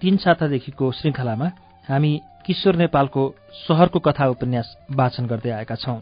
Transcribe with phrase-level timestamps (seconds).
[0.00, 1.46] तीन सातादेखिको श्रृङ्खलामा
[1.88, 2.12] हामी
[2.46, 3.22] किशोर नेपालको
[3.58, 5.98] सहरको कथा उपन्यास वाचन गर्दै आएका छौं।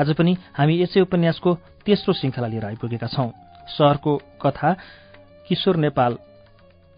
[0.00, 1.50] आज पनि हामी यसै उपन्यासको
[1.86, 3.28] तेस्रो श्रृङ्खला लिएर आइपुगेका छौं।
[3.76, 4.72] सहरको कथा
[5.48, 6.16] किशोर नेपाल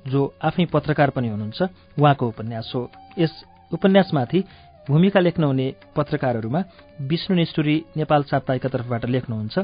[0.04, 1.62] जो आफै पत्रकार पनि हुनुहुन्छ
[1.98, 3.34] उहाँको उपन्यास हो। यस
[3.72, 4.44] उपन्यासमाथि
[4.86, 6.60] भूमिका लेख्न हुने पत्रकारहरूमा
[7.02, 9.58] विष्णु निष्ठुरी नेपाल साप्ताहिकका तर्फबाट लेख्नुहुन्छ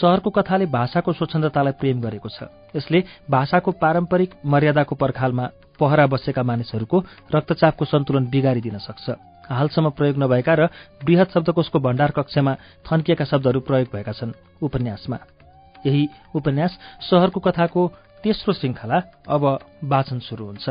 [0.00, 5.46] सहरको कथाले भाषाको स्वच्छन्दतालाई प्रेम गरेको छ। यसले भाषाको पारम्परिक मर्यादाको पर्खालमा
[5.82, 6.98] पहरा बसेका मानिसहरूको
[7.34, 9.10] रक्तचापको सन्तुलन बिगारिदिन सक्छ।
[9.50, 10.62] हालसम्म प्रयोग नभएका र
[11.04, 12.54] वृहत शब्दकोशको भण्डार कक्षमा
[12.86, 15.18] थन्किएका शब्दहरू प्रयोग भएका छन्। उपन्यासमा।
[15.86, 16.78] यही उपन्यास
[17.10, 17.82] सहरको कथाको
[18.22, 20.66] तेस्रो श्रृङ्खला अब वाचन सुरु हुन्छ।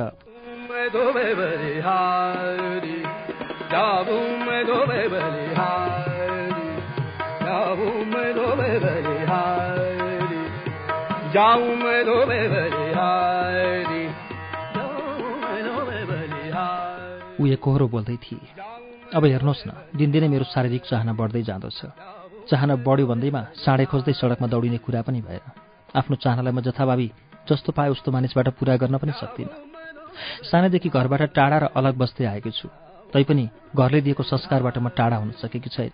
[17.42, 18.46] ऊ एकहोरो बोल्दै थिए।
[19.18, 21.80] अब हेर्नुहोस् न दिनदिनै मेरो शारीरिक चाहना बढ्दै जाँदछ।
[22.50, 25.46] चाहना बढ्यो भन्दैमा साँडे खोज्दै सडकमा दौडिने कुरा पनि भएन।
[25.92, 27.08] आफ्नो चाहनालाई म जथाभावी
[27.50, 29.54] जस्तो पाए उस्तो मानिसबाट पुरा गर्न पनि सक्दिनँ।
[30.48, 32.68] सानैदेखि घरबाट टाढा र अलग बस्दै आएको छु।
[33.14, 35.92] तैपनि घरले दिएको संस्कारबाट म टाढा हुन सकेकी छैन।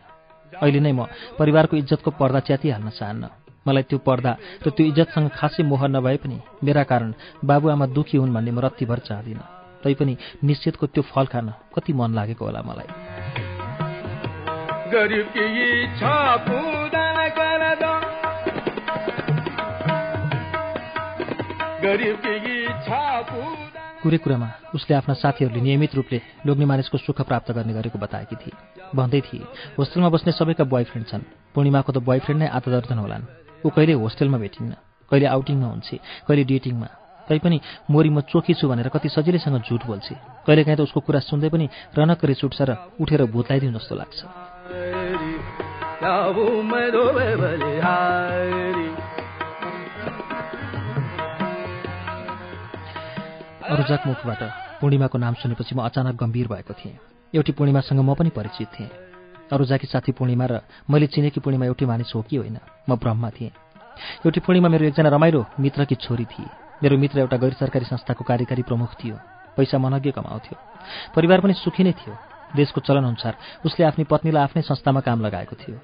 [0.54, 1.10] अहिले नै म
[1.40, 3.24] परिवारको इज्जतको पर्दा च्यातिहाल्न चाहन्न।
[3.66, 4.32] मलाई त्यो पर्दा
[4.64, 9.00] र त्यो इज्जतसँग खासै मोह नभए पनि मेरा कारण बाबुआमा दुखी हुन् भन्ने म रत्तिभर
[9.10, 12.90] चाहदिनँ। तैपनि निश्चितको त्यो फल खान कति मन लागेको होला मलाई।
[24.04, 28.54] कुरै कुरामा उसले आफ्ना साथीहरूले नियमित रूपले लोग्ने मानिसको सुख प्राप्त गर्ने गरेको बताएकी थिए।
[28.96, 29.44] भन्दै थिए
[29.78, 31.22] होस्टेलमा बस्ने सबैका बोयफ्रेन्ड छन्।
[31.56, 33.24] पूर्णिमाको त बोयफ्रेन्ड नै आत्मदर्जन होलान्।
[33.66, 34.74] ऊ कहिले होस्टेलमा भेटिन्न?
[35.12, 35.90] कहिले आउटिङमा हुन्छ?
[36.28, 36.88] कहिले डेटिङमा?
[37.28, 37.60] तैपनि
[37.92, 40.08] मोरी म चोखी छु भनेर कति सजिलैसँग झुट बोल्छ।
[40.48, 42.72] कहिलेकाहीँ त उसको कुरा सुन्दै पनि रनक रिस उठ्छ र
[43.02, 44.20] उठेर भूत लगाइदिउँ जस्तो लाग्छ।
[53.68, 54.42] अरुजाक मुखबाट
[54.82, 57.00] पूर्णिमाको नाम सुनेपछि म अचानक गम्भीर भएको थिएँ।
[57.34, 58.90] एउटी पूर्णिमासँग म पनि परिचित थिएँ।
[59.52, 62.58] अरुजाकी साथी पूर्णिमा र मैले चिनेकी पूर्णिमा एउटी मानिस हो कि होइन
[62.90, 63.52] म ब्रह्मा थिएँ।
[64.26, 68.62] एउटी पूर्णिमा मेरो एकजना रमाइलो मित्रकी छोरी थिए। मेरो मित्र एउटा गैर सरकारी संस्थाको कार्यकारी
[68.62, 69.16] प्रमुख थियो।
[69.58, 70.56] पैसा मनज्ञ कमाउँथ्यो।
[71.16, 72.14] परिवार पनि सुखी नै थियो।
[72.56, 73.34] देशको चलनअनुसार
[73.66, 75.78] उसले आफ्नी पत्नीलाई आफ्नै संस्थामा काम लगाएको थियो।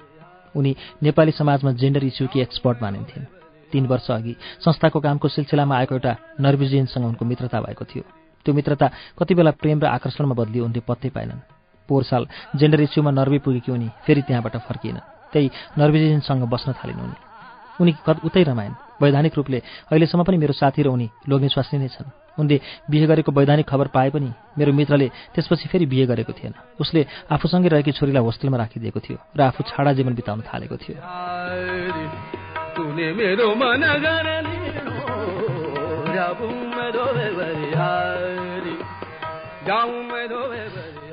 [0.54, 3.24] उनी नेपाली समाजमा जेन्डर इस्युकी एक्सपर्ट मानिन्थिन्।
[3.72, 8.04] तीन वर्ष अघि संस्थाको कामको सिलसिलामा आएको एउटा नर्विजियनसँग उनको मित्रता भएको थियो।
[8.46, 11.42] त्यो मित्रता कति बेला प्रेम र आकर्षणमा बदलियो उनले पत्तै पाएनन्।
[11.88, 14.98] पोहोर साल जेन्डर इस्युमा नर्वे पुगेकी उनी फेरि त्यहाँबाट फर्किएन
[15.32, 17.33] त्यही नर्वेजियनसँग बस्न थालिन् उनी।
[17.80, 19.58] उनी कद उतै रमाइन्। वैधानिक रूपले
[19.90, 22.08] अहिलेसम्म पनि मेरो साथी र उनी लोग्ने स्वास्नी नै छन्।
[22.38, 27.06] उनले बिहे गरेको वैधानिक खबर पाए पनि मेरो मित्रले त्यसपछि फेरि बिहे गरेको थिएन। उसले
[27.30, 30.96] आफूसँगै रहेकी छोरीलाई होस्टेलमा राखिदिएको थियो र आफू छाडा जीवन बिताउन थालेको थियो।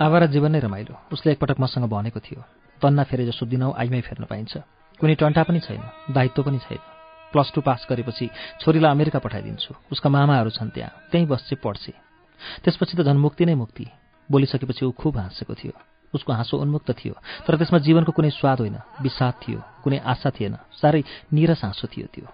[0.02, 2.42] आवारा जीवन नै रमाइलो। उसले एकपटक मसँग भनेको थियो
[2.82, 5.82] तन्ना फेरे जसो दिनौ आइमै फेर्न पाइन्छ। कुनै टन्टा पनि छैन
[6.14, 6.82] दायित्व पनि छैन।
[7.34, 8.30] प्लस टू पास गरेपछि
[8.62, 11.94] छोरीलाई अमेरिका पठाइदिन्छु उसका मामाहरू छन् त्यहाँ त्यहीँ बस्छ पढ्छे।
[12.64, 13.86] त्यसपछि त झन् मुक्ति नै मुक्ति
[14.30, 15.74] बोलिसकेपछि ऊ खुब हाँसेको थियो।
[16.14, 17.14] उसको हाँसो उन्मुक्त थियो
[17.48, 21.02] तर त्यसमा जीवनको कुनै स्वाद होइन विषाद थियो कुनै आशा थिएन साह्रै
[21.34, 22.28] निरस हाँसो थियो त्यो।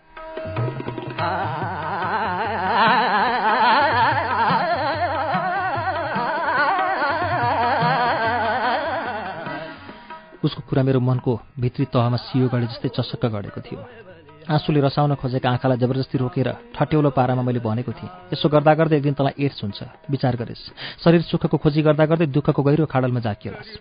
[10.43, 13.81] उसको कुरा मेरो मनको भित्री तहमा सियो गढे जस्तै चसक्क गढेको थियो।
[14.49, 19.03] आँसुले रसाउन खोजेका आँखालाई जबरजस्ती रोकेर ठट्यौलो पारामा मैले भनेको थिएँ यसो गर्दा गर्दै एक
[19.03, 20.63] दिन तँलाई एड्स हुन्छ। विचार गरेस्।
[21.03, 23.71] शरीर सुखको खोजी गर्दा गर्दै दुःखको गहिरो खाडलमा जाकियोलास्।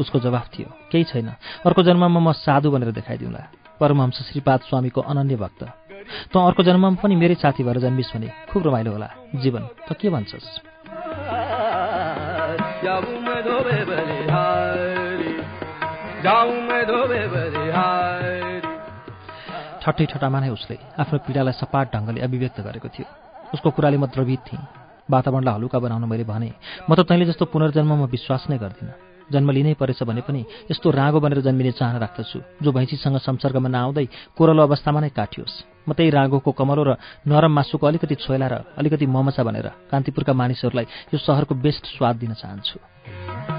[0.00, 1.28] उसको जवाफ थियो केही छैन।
[1.66, 3.42] अर्को जन्ममा म साधु भनेर देखाइदिउँला।
[3.80, 5.62] परमहंस श्रीपाद स्वामीको अनन्य भक्त।
[6.30, 10.10] त अर्को जन्ममा पनि मेरै साथी भएर जन्मिस् भने खुब रमाइलो होला। जीवन त के
[10.10, 10.48] भन्छस्?
[19.82, 23.06] ठट्टै ठटामा नै उसले आफ्नो पीडालाई सपाट ढङ्गले अभिव्यक्त गरेको थियो।
[23.54, 24.62] उसको कुराले म द्रवित थिएँ।
[25.06, 26.50] वातावरणलाई हलुका बनाउन मैले भने
[26.88, 28.94] म त तैँले जस्तो पुनर्जन्ममा विश्वास नै गर्दिनँ।
[29.30, 34.06] जन्म लिनै परेछ भने पनि यस्तो रागो बनेर जन्मिने चाहना राख्दछु जो भैँसीसँग संसर्गमा नआउँदै
[34.34, 36.90] कोरलो अवस्थामा नै काटियोस्। म त्यही रागोको कमलो र
[37.30, 42.32] नरम मासुको अलिकति छोइला र अलिकति ममसा भनेर कान्तिपुरका मानिसहरूलाई यो सहरको बेस्ट स्वाद दिन
[42.34, 43.57] चाहन्छु।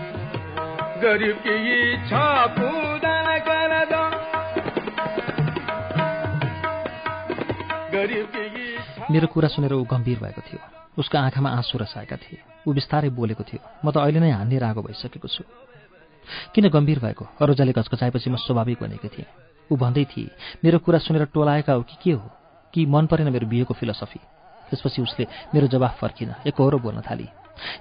[9.11, 10.59] मेरो कुरा सुनेर ऊ गम्भीर भएको थियो।
[10.97, 14.81] उसको आँखामा आँसु रसाएका थिए। ऊ बिस्तारै बोलेको थियो म त अहिले नै हान्ने रागो
[14.81, 15.43] भइसकेको छु।
[16.55, 17.25] किन गम्भीर भएको?
[17.41, 19.25] अरोजाले घचघचाएपछि म स्वाभाविक बनेको थिएँ।
[19.71, 20.31] ऊ भन्दै थिए
[20.65, 22.31] मेरो कुरा सुनेर टोलाएका हो कि के हो?
[22.73, 24.19] कि मन परेन मेरो बिहेको फिलोसफी?
[24.69, 27.27] त्यसपछि उसले मेरो जवाफ फर्किन एकहोरो बोल्न थाली।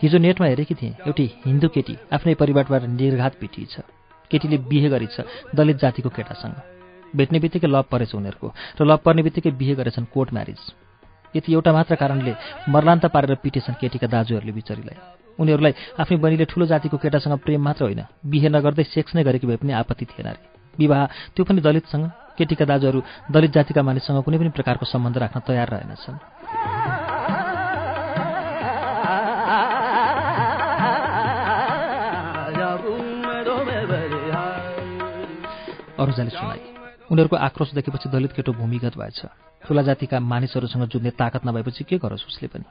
[0.03, 3.75] हिजो नेटमा हेरेकी थिएँ एउटी हिन्दू केटी आफ्नै परिवारबाट निर्घात पिटिएछ
[4.31, 5.17] केटीले बिहे गरेछ
[5.55, 6.57] दलित जातिको केटासँग।
[7.17, 8.49] भेट्ने बित्तिकै लभ परेछ उनीहरूको
[8.81, 10.61] र लभ पर्ने बित्तिकै बिहे गरेछन् कोर्ट म्यारिज।
[11.35, 12.33] यति एउटा मात्र कारणले
[12.69, 14.97] मर्लान्त पारेर पिटेछन् केटीका दाजुहरूले बिचरीलाई।
[15.41, 19.57] उनीहरूलाई आफ्नै बहिनीले ठुलो जातिको केटासँग प्रेम मात्र होइन बिहे नगर्दै सेक्स नै गरेको भए
[19.57, 20.41] पनि आपत्ति थिएन अरे।
[20.79, 22.05] विवाह त्यो पनि दलितसँग।
[22.39, 23.01] केटीका दाजुहरू
[23.33, 26.98] दलित जातिका मानिससँग कुनै पनि प्रकारको सम्बन्ध राख्न तयार रहेनछन्।
[35.99, 36.61] अरूजाले सुनाए
[37.11, 39.21] उनीहरूको आक्रोश देखेपछि दलित केटो भूमिगत भएछ।
[39.63, 42.65] ठुला जातिका मानिसहरूसँग जुझ्ने ताकत नभएपछि के गरोस् उसले पनि?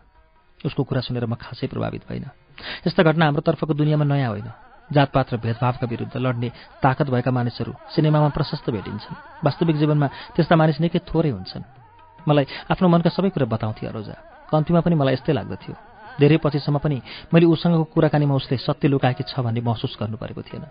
[0.65, 2.25] उसको कुरा सुनेर म खासै प्रभावित भइन
[2.88, 4.50] यस्ता घटना हाम्रो तर्फको दुनियाँमा नयाँ होइन।
[4.89, 6.50] जातपात र भेदभावका विरुद्ध लड्ने
[6.81, 11.63] ताकत भएका मानिसहरू सिनेमामा प्रशस्त भेटिन्छन्। वास्तविक जीवनमा त्यस्ता मानिस निकै थोरै हुन्छन्।
[12.27, 14.15] मलाई आफ्नो मनका सबै कुरा बताउँथे अरोजा।
[14.47, 15.87] कम्तीमा पनि मलाई यस्तै लाग्दथ्यो।
[16.19, 17.02] धेरै पछिसम्म पनि
[17.34, 20.66] मैले उसँगको कुराकानीमा उसले सत्य लुकाएकी छ भन्ने महसुस गर्नु परेको थिएन।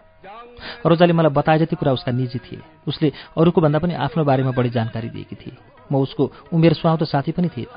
[0.85, 4.71] अरोजाले मलाई बताए जति कुरा उसका निजी थिए। उसले अरूको भन्दा पनि आफ्नो बारेमा बढी
[4.71, 5.57] जानकारी दिएकी थिए।
[5.93, 7.71] म उसको उमेर सुहाउँदो साथी पनि थिएन।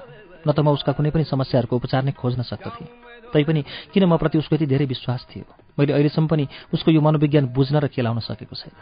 [0.48, 2.88] न त म उसका कुनै पनि समस्याहरूको उपचार नै खोज्न सक्दथेँ।
[3.34, 3.62] तैपनि
[3.94, 5.46] किन म प्रति उसको यति धेरै विश्वास थियो?
[5.78, 8.74] मैले अहिलेसम्म पनि उसको यो मनोविज्ञान बुझ्न र खेलाउन सकेको छैन।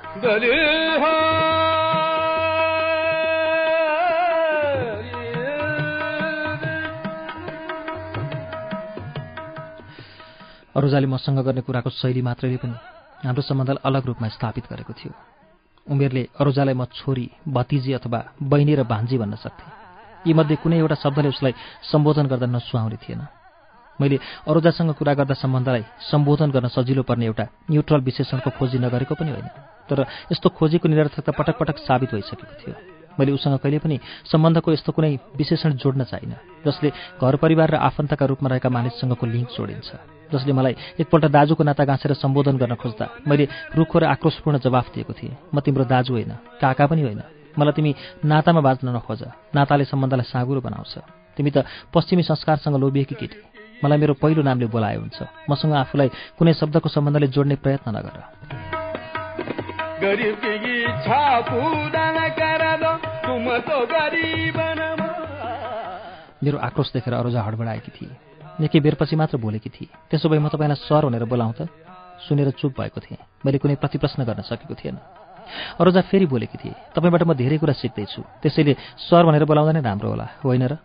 [10.78, 12.78] अरूजाले मसँग गर्ने कुराको शैली मात्रैले पनि
[13.24, 15.14] हाम्रो सम्बन्धलाई अलग रूपमा स्थापित गरेको थियो।
[15.88, 19.74] उमेरले अरूजालाई म छोरी भतिजी अथवा बहिनी र भान्जी भन्न सक्थेँ।
[20.26, 23.22] यीमध्ये कुनै एउटा शब्दले उसलाई सम्बोधन गर्दा नसुहाउने थिएन।
[24.00, 29.32] मैले अरूजासँग कुरा गर्दा सम्बन्धलाई सम्बोधन गर्न सजिलो पर्ने एउटा न्युट्रल विशेषणको खोजी नगरेको पनि
[29.34, 29.50] होइन।
[29.90, 34.92] तर यस्तो खोजीको निरर्थकता पटक पटक साबित भइसकेको थियो। मैले उसँग कहिले पनि सम्बन्धको यस्तो
[34.92, 39.90] कुनै विशेषण जोड्न चाहिनँ जसले घर परिवार र आफन्तका रूपमा रहेका मानिससँगको लिङ्क जोडिन्छ
[40.32, 45.14] जसले मलाई एकपल्ट दाजुको नाता गाँसेर सम्बोधन गर्न खोज्दा मैले रुखो र आक्रोशपूर्ण जवाफ दिएको
[45.14, 46.32] थिएँ। म तिम्रो दाजु होइन
[46.62, 47.22] काका पनि होइन।
[47.56, 47.92] मलाई तिमी
[48.26, 49.24] नातामा बाँच्न नखोज
[49.56, 50.94] नाताले सम्बन्धलाई साँगुरो बनाउँछ।
[51.38, 53.38] तिमी त पश्चिमी संस्कारसँग लोभिएकी केटी।
[53.84, 58.16] मलाई मेरो पहिलो नामले बोलाए हुन्छ। मसँग आफूलाई कुनै शब्दको सम्बन्धले जोड्ने प्रयत्न नगर।
[66.44, 68.12] मेरो आक्रोश देखेर अरूजा हडबडाएकी थिए।
[68.60, 71.72] निकै बेरपछि मात्र बोलेकी थिए। त्यसो भए म तपाईँलाई सर भनेर बोलाउँ त?
[72.28, 74.98] सुनेर चुप भएको थिएँ। मैले कुनै प्रतिप्रश्न गर्न सकेको थिएन।
[75.80, 78.74] अरूजा फेरि बोलेकी थिए तपाईँबाट म धेरै कुरा सिक्दैछु। त्यसैले
[79.08, 80.78] सर भनेर बोलाउँदा नै राम्रो होला होइन र?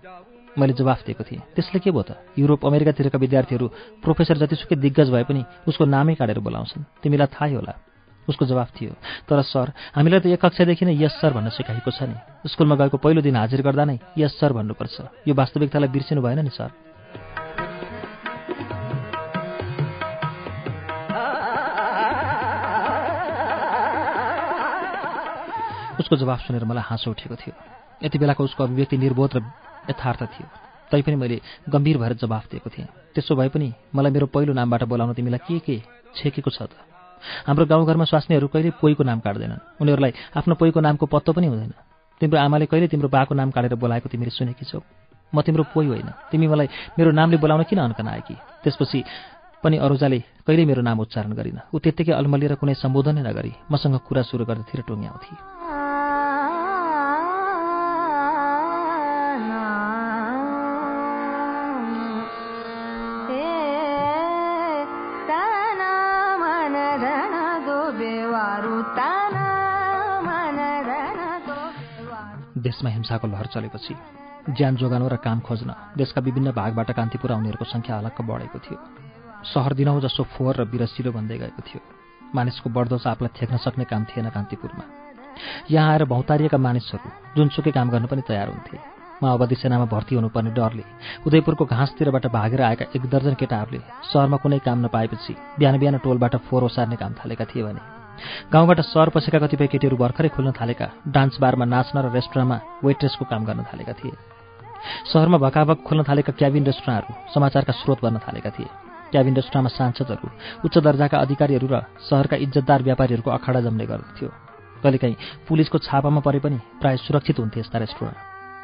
[0.54, 2.10] मैले जवाफ दिएको थिएँ त्यसले के भयो त?
[2.38, 3.66] युरोप अमेरिकातिरका विद्यार्थीहरू
[4.04, 7.74] प्रोफेसर जतिसुकै दिग्गज भए पनि उसको नामै काटेर बोलाउँछन्। तिमीलाई थाहै होला।
[8.28, 8.92] उसको जवाफ थियो।
[9.28, 12.96] तर सर हामीलाई त एक कक्षादेखि नै यस सर भन्न सिकाएको छ नि। स्कुलमा गएको
[12.98, 16.70] पहिलो दिन हाजिर गर्दा नै यस सर भन्नुपर्छ। यो वास्तविकतालाई बिर्सिनु भएन नि सर।
[26.00, 27.54] उसको जवाफ सुनेर मलाई हाँसो उठेको थियो।
[28.02, 29.42] यति बेलाको उसको अभिव्यक्ति निर्बोध र
[29.90, 30.46] यथार्थ थियो।
[30.90, 35.14] तैपनि मैले गम्भीर भएर जवाफ दिएको थिएँ। त्यसो भए पनि मलाई मेरो पहिलो नामबाट बोलाउन
[35.14, 35.76] तिमीलाई के के
[36.16, 36.91] छेकेको छ त?
[37.46, 41.72] हाम्रो गाउँघरमा स्वास्नीहरू कहिले पोइको नाम काट्दैनन्। उनीहरूलाई आफ्नो पोइको नामको पत्तो पनि हुँदैन।
[42.20, 44.80] तिम्रो आमाले कहिले तिम्रो बाको नाम काटेर बोलाएको तिमीले सुनेकी छौ?
[45.34, 48.36] म तिम्रो पोइ होइन। तिमी मलाई मेरो नामले बोलाउन किन अन्कन आएकी?
[48.62, 49.04] त्यसपछि
[49.62, 54.22] पनि अरूजाले कहिल्यै मेरो नाम उच्चारण गरिन। ऊ त्यत्तिकै अल्मलिएर कुनै सम्बोधनै नगरी मसँग कुरा
[54.22, 55.61] सुरु गर्दाखेरि टोङ्ग्याउँथे।
[72.72, 73.94] देशमा हिंसाको लहर चलेपछि
[74.48, 78.78] ज्यान जोगाउन र काम खोज्न देशका विभिन्न भागबाट कान्तिपुर आउनेहरूको सङ्ख्या अलक्क बढेको थियो।
[79.44, 81.80] सहर दिनौ जसो फोहोर र बिरसिलो भन्दै गएको थियो।
[82.32, 84.84] मानिसको बढ्दो चापलाई थेक्न सक्ने काम थिएन कान्तिपुरमा।
[85.68, 88.76] यहाँ आएर भौतारिएका मानिसहरू जुनसुकै काम गर्न पनि तयार हुन्थे।
[89.22, 90.84] माओवादी सेनामा भर्ती हुनुपर्ने डरले
[91.28, 96.64] उदयपुरको घाँसतिरबाट भागेर आएका एक दर्जन केटाहरूले सहरमा कुनै काम नपाएपछि बिहान बिहान टोलबाट फोहोर
[96.64, 98.01] ओसार्ने काम थालेका थिए भने
[98.52, 103.42] गाउँबाट सहर पसेका कतिपय केटीहरू भर्खरै खुल्न थालेका डान्स बारमा नाच्न र रेस्टुरेन्टमा वेट्रेसको काम
[103.44, 104.14] गर्न थालेका थिए।
[105.12, 108.68] सहरमा भकाभक खुल्न थालेका क्याबिन रेस्टुरेन्टहरू समाचारका स्रोत बन्न थालेका थिए।
[109.12, 110.26] क्याबिन रेस्टुरेन्टमा सांसदहरू
[110.64, 114.28] उच्च दर्जाका अधिकारीहरू र सहरका इज्जतदार व्यापारीहरूको अखाडा जम्ने गर्थ्यो
[114.82, 118.18] कहिलेकाहीँ पुलिसको छापामा परे पनि प्राय सुरक्षित हुन्थे यस्ता रेस्टुरेन्ट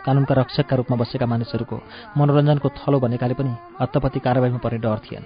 [0.07, 1.77] कानुनका रक्षकका रूपमा बसेका मानिसहरूको
[2.17, 5.25] मनोरञ्जनको थलो भनेकाले पनि हत्तपत्ती कारवाहीमा पर्ने डर थिएन।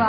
[0.00, 0.06] यी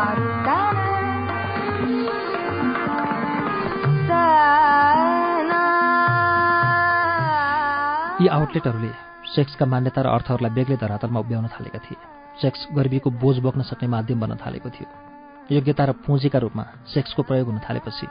[8.27, 8.91] आउटलेटहरूले
[9.35, 11.99] सेक्सका मान्यता र अर्थहरूलाई बेग्लै धरातलमा उभ्याउन थालेका थिए।
[12.41, 14.87] सेक्स गरिबीको बोझ बोक्न सक्ने माध्यम बन्न थालेको थियो।
[15.51, 18.07] योग्यता र पुँजीका रूपमा सेक्सको प्रयोग हुन थालेपछि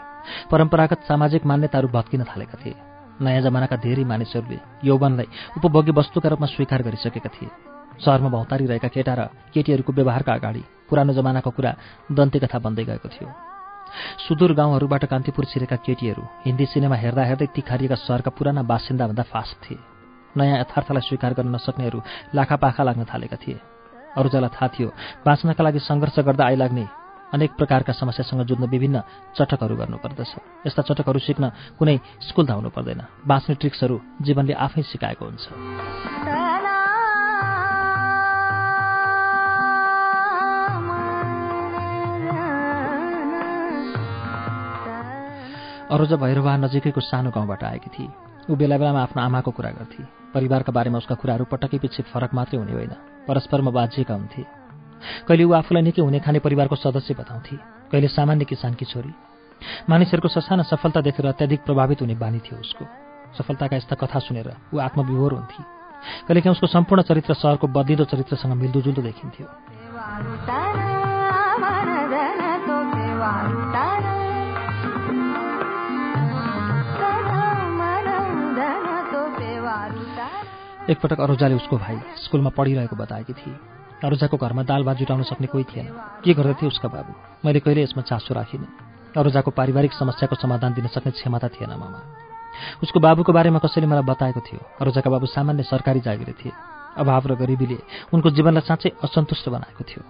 [0.51, 2.77] परम्परागत सामाजिक मान्यताहरू भत्किन थालेका थिए।
[3.25, 7.49] नयाँ जमानाका धेरै मानिसहरूले यौवनलाई उपभोग्य वस्तुका रूपमा स्वीकार गरिसकेका थिए।
[8.05, 9.21] सहरमा भौतारिरहेका केटा र
[9.55, 11.73] केटीहरूको व्यवहारका अगाडि पुरानो जमानाको कुरा
[12.11, 13.29] दन्ते कथा बन्दै गएको थियो।
[14.25, 19.79] सुदूर गाउँहरूबाट कान्तिपुर छिरेका केटीहरू हिन्दी सिनेमा हेर्दा हेर्दै तिखारिएका सहरका पुराना बासिन्दाभन्दा फास्ट थिए।
[20.35, 21.99] नयाँ यथार्थलाई स्वीकार गर्न नसक्नेहरू
[22.35, 23.59] लाखापाखा लाग्न थालेका थिए।
[24.15, 24.89] अरूजलाई थाहा थियो
[25.27, 26.87] बाँच्नका लागि सङ्घर्ष गर्दा आइलाग्ने
[27.35, 29.03] अनेक प्रकारका समस्यासँग जुझ्न विभिन्न
[29.39, 31.45] चटकहरू गर्नुपर्दछ यस्ता चटकहरू सिक्न
[31.79, 36.50] कुनै स्कुल धाउनु पर्दैन। बाँच्ने ट्रिक्सहरू जीवनले आफै सिकाएको हुन्छ।
[45.91, 48.09] अरोजा भैरवा नजिकैको सानो गाउँबाट आएकी थिए।
[48.51, 50.05] ऊ बेला बेलामा आफ्नो आमाको कुरा गर्थे।
[50.35, 52.95] परिवारका बारेमा उसका कुराहरू पटकै पछि फरक मात्रै हुने होइन।
[53.27, 54.43] परस्परमा बाजिएका हुन्थे।
[55.29, 57.57] कहिले ऊ आफूलाई निकै हुने खाने परिवारको सदस्य बताउँथे।
[57.91, 59.13] कहिले सामान्य किसानकी छोरी।
[59.91, 62.87] मानिसहरूको ससाना सफलता देखेर अत्याधिक प्रभावित हुने बानी थियो उसको।
[63.39, 65.63] सफलताका यस्ता कथा सुनेर ऊ आत्मविभोर हुन्थे।
[66.29, 69.47] कहिलेकाहीँ उसको सम्पूर्ण चरित्र सहरको बद्लिँदो चरित्रसँग मिल्दोजुल्दो देखिन्थ्यो।
[80.91, 83.55] एकपटक अरोजाले उसको भाइ स्कुलमा पढिरहेको बताएकी थिए।
[84.05, 85.87] अरुजाको घरमा दाल भात जुटाउन सक्ने कोही थिएन।
[86.25, 87.13] के गर्दथे उसका बाबु?
[87.45, 88.67] मैले कहिले यसमा चासो राखिनँ।
[89.17, 92.01] अरुजाको पारिवारिक समस्याको समाधान दिन सक्ने क्षमता थिएन मामा।
[92.83, 96.53] उसको बाबुको बारेमा कसैले मलाई बताएको थियो। अरुजाका बाबु सामान्य सरकारी जागिर थिए।
[96.99, 97.79] अभाव र गरिबीले
[98.13, 100.03] उनको जीवनलाई साँच्चै असन्तुष्ट बनाएको थियो।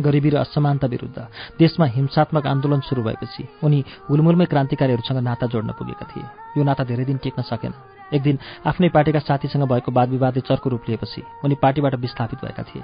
[0.00, 1.18] गरिबी र असमानता विरुद्ध
[1.58, 6.24] देशमा हिंसात्मक आन्दोलन सुरु भएपछि उनी हुलमुलमै क्रान्तिकारीहरूसँग नाता जोड्न पुगेका थिए।
[6.56, 7.72] यो नाता धेरै दिन टेक्न सकेन।
[8.14, 12.62] एक दिन आफ्नै पार्टीका साथीसँग भएको वाद विवादले चर्को रूप लिएपछि उनी पार्टीबाट विस्थापित भएका
[12.62, 12.82] थिए।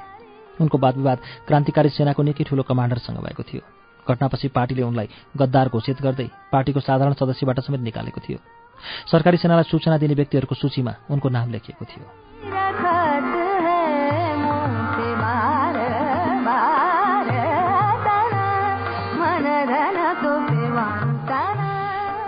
[0.61, 3.63] उनको वाद विवाद क्रान्तिकारी सेनाको निकै ठूलो कमान्डरसँग भएको थियो।
[4.07, 8.39] घटनापछि पार्टीले उनलाई गद्दार घोषित गर्दै पार्टीको साधारण सदस्यबाट समेत निकालेको थियो।
[9.13, 12.98] सरकारी सेनालाई सूचना दिने व्यक्तिहरूको सूचीमा उनको नाम लेखिएको थियो।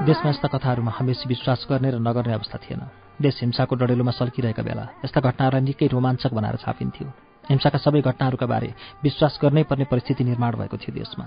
[0.00, 2.80] देशमा यस्ता कथाहरूमा हमेसी विश्वास गर्ने र नगर्ने अवस्था थिएन।
[3.20, 7.08] देश हिंसाको डडेलोमा सल्किरहेका बेला यस्ता घटनाहरूलाई निकै रोमाञ्चक बनाएर छापिन्थ्यो।
[7.44, 8.72] हिंसाका सबै घटनाहरूका बारे
[9.04, 11.24] विश्वास गर्नै पर्ने परिस्थिति निर्माण भएको थियो देशमा।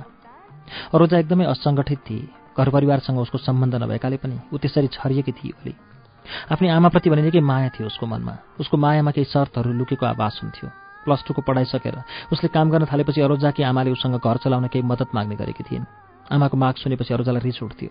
[0.90, 2.28] अरोजा एकदमै असङ्गठित थिए।
[2.58, 5.74] घर परिवारसँग उसको सम्बन्ध नभएकाले पनि ऊ त्यसरी छरिएकी थिए ओली।
[6.50, 10.70] आफ्नै आमाप्रति भने निकै माया थियो उसको मनमा। उसको मायामा केही शर्तहरू लुकेको आवास हुन्थ्यो।
[11.06, 12.02] प्लस टूको पढाइ सकेर
[12.34, 15.86] उसले काम गर्न थालेपछि अरोजाकी आमाले उसँग घर चलाउन केही मद्दत माग्ने गरेकी थिइन्।
[16.32, 17.90] आमाको माग सुनेपछि अरोजालाई रिस उठ्थ्यो।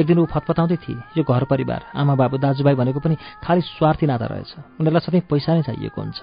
[0.00, 4.06] एक दिन ऊ फतफताउँदै थिए यो घर परिवार आमा बाबु दाजुभाइ भनेको पनि खालि स्वार्थी
[4.06, 6.20] नाता रहेछ। उनीहरूलाई सधैँ पैसा नै चाहिएको हुन्छ।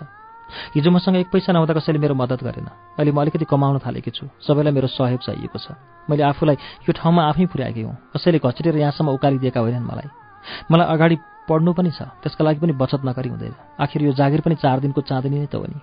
[0.76, 2.68] हिजो मसँग एक पैसा नहुँदा कसैले मेरो मद्दत गरेन।
[3.00, 5.76] अहिले म अलिकति कमाउन थालेकी छु। सबैलाई मेरो सहयोग चाहिएको छ।
[6.08, 6.56] मैले आफूलाई
[6.88, 10.08] यो ठाउँमा आफै पुर्याएकी हुँ। कसैले घचिटेर यहाँसम्म उकालिदिएका होइनन् मलाई।
[10.72, 11.16] मलाई अगाडि
[11.48, 15.02] पढ्नु पनि छ। त्यसका लागि पनि बचत नगरी हुँदैन। आखिर यो जागिर पनि चार दिनको
[15.02, 15.80] चाँदनी नै त हो नि।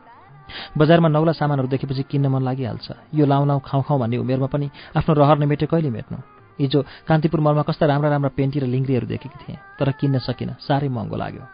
[0.78, 4.70] बजारमा नौला सामानहरू देखेपछि किन्न मन लागिहाल्छ। यो लाउँ लाउँ खाउँ खाउँ भन्ने उमेरमा पनि
[4.96, 6.18] आफ्नो रहर नमेटे कहिले मेट्नु?
[6.60, 10.88] हिजो कान्तिपुर मलमा कस्ता राम्रा राम्रा पेन्टी र लिङ्ग्रीहरू देखेकी थिएँ तर किन्न सकिनँ साह्रै
[10.88, 11.44] महँगो लाग्यो।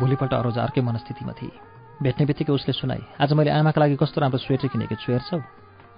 [0.00, 1.52] भोलिपल्ट अरोजा अर्कै मनस्थितिमा थिए।
[2.02, 5.38] भेट्ने बित्तिकै उसले सुनाए आज मैले आमाका लागि कस्तो राम्रो स्वेटर किनेको छु हेर्छौ?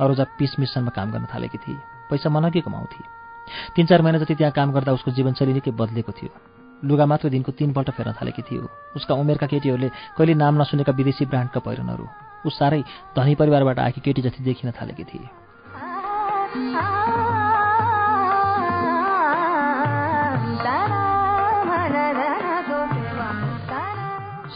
[0.02, 1.78] अरोजा पिस मिसनमा काम गर्न थालेकी थिए।
[2.10, 3.21] पैसा मनगी कमाउँथे
[3.76, 6.30] तिन चार महिना जति त्यहाँ काम गर्दा उसको जीवनशैली निकै बदलेको थियो।
[6.84, 11.60] लुगा मात्र दिनको तिनपल्ट फेर्न थालेकी थियो। उसका उमेरका केटीहरूले कहिले नाम नसुनेका विदेशी ब्रान्डका
[11.60, 12.06] पहिरनहरू
[12.46, 12.82] उस साह्रै
[13.16, 15.26] धनी परिवारबाट आएकी केटी जति देखिन थालेकी थिए।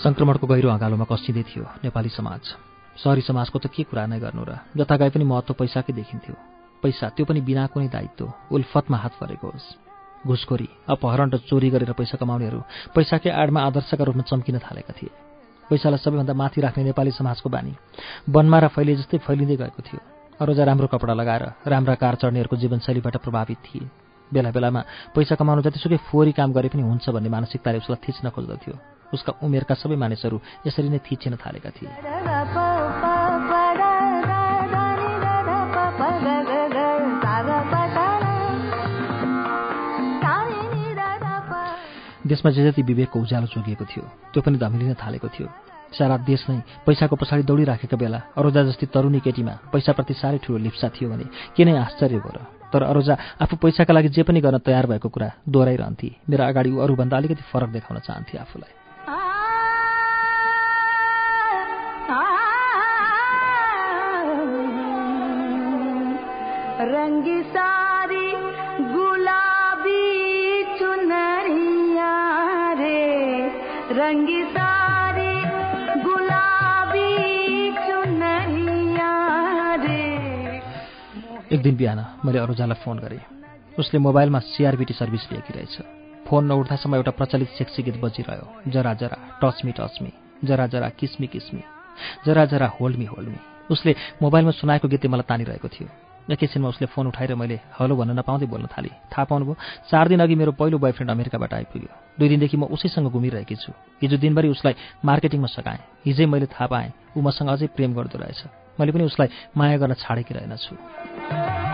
[0.03, 2.43] सङ्क्रमणको गहिरो अँगालोमा कसिँदै थियो नेपाली समाज।
[2.97, 4.59] सहरी समाजको त के कुरा नै गर्नु र?
[4.77, 9.47] जता गए पनि महत्त्व पैसाकै देखिन्थ्यो। पैसा त्यो पनि बिना कुनै दायित्व। उल्फतमा हात परेको
[9.47, 9.67] होस्।
[10.27, 12.61] घुसखोरी अपहरण र चोरी गरेर पैसा कमाउनेहरू
[12.95, 15.11] पैसाकै आडमा आदर्शका रूपमा चम्किन थालेका थिए।
[15.71, 17.73] पैसालाई सबैभन्दा माथि राख्ने नेपाली समाजको बानी।
[18.31, 20.01] वनमा र फैले जस्तै फैलिँदै गएको थियो।
[20.41, 23.89] अरूजा राम्रो कपडा लगाएर राम्रा कार चढ्नेहरूको जीवनशैलीबाट प्रभावित थिए।
[24.31, 24.81] बेला बेलामा
[25.15, 28.75] पैसा कमाउनु जतिसुकै फोहोरी काम गरे पनि हुन्छ भन्ने मानसिकताले उसलाई थिच्न खोज्दथ्यो।
[29.15, 32.76] उसका उमेरका सबै मानिसहरू यसरी नै थिचिन थालेका थिए।
[42.27, 45.49] देशमा जे जति विवेकको उज्यालो जोगिएको थियो त्यो पनि धमिलिन थालेको थियो।
[45.93, 50.89] सारा देश नै पैसाको पछाडि दौडिराखेको बेला अरोजा जस्तै तरुणी केटीमा पैसाप्रति साह्रै ठुलो लिप्सा
[50.93, 52.39] थियो भने के नै आश्चर्य भयो। र
[52.73, 57.17] तर अरोजा आफू पैसाका लागि जे पनि गर्न तयार भएको कुरा दोहोऱ्याइरहन्थे। मेरो अगाडि अरूभन्दा
[57.17, 58.76] अलिकति फरक देखाउन चाहन्थे आफूलाई।
[73.97, 74.03] एक
[81.63, 83.21] दिन बिहान मैले अरूजालाई फोन गरेँ।
[83.79, 85.79] उसले मोबाइलमा सिआरबिटी सर्भिस लिएकी रहेछ
[86.29, 90.13] फोन नउठ्दासम्म एउटा प्रचलित सेक्सी गीत बजिरह्यो। जरा जरा टचमी टचमी
[90.45, 91.63] जरा जरा किस्मी किस्मी
[92.27, 93.37] जरा जरा होल्ड मी होल्ड मी।
[93.71, 98.47] उसले मोबाइलमा सुनाएको गीतले मलाई तानिरहेको थियो। एकैछिनमा उसले फोन उठाएर मैले हलो भन्न नपाउँदै
[98.47, 99.55] बोल्न थालेँ। थाहा पाउनुभयो
[99.91, 104.17] चार दिन अघि मेरो पहिलो बोयफ्रेन्ड अमेरिकाबाट आइपुग्यो। दुई दिनदेखि म उसैसँग घुमिरहेकी छु। हिजो
[104.17, 108.41] दिनभरि उसलाई मार्केटिङमा सघाएँ। हिजै मैले थाहा पाएँ ऊ मसँग अझै प्रेम गर्दो रहेछ।
[108.81, 111.66] मैले पनि उसलाई माया गर्न छाडेकी रहेनछु।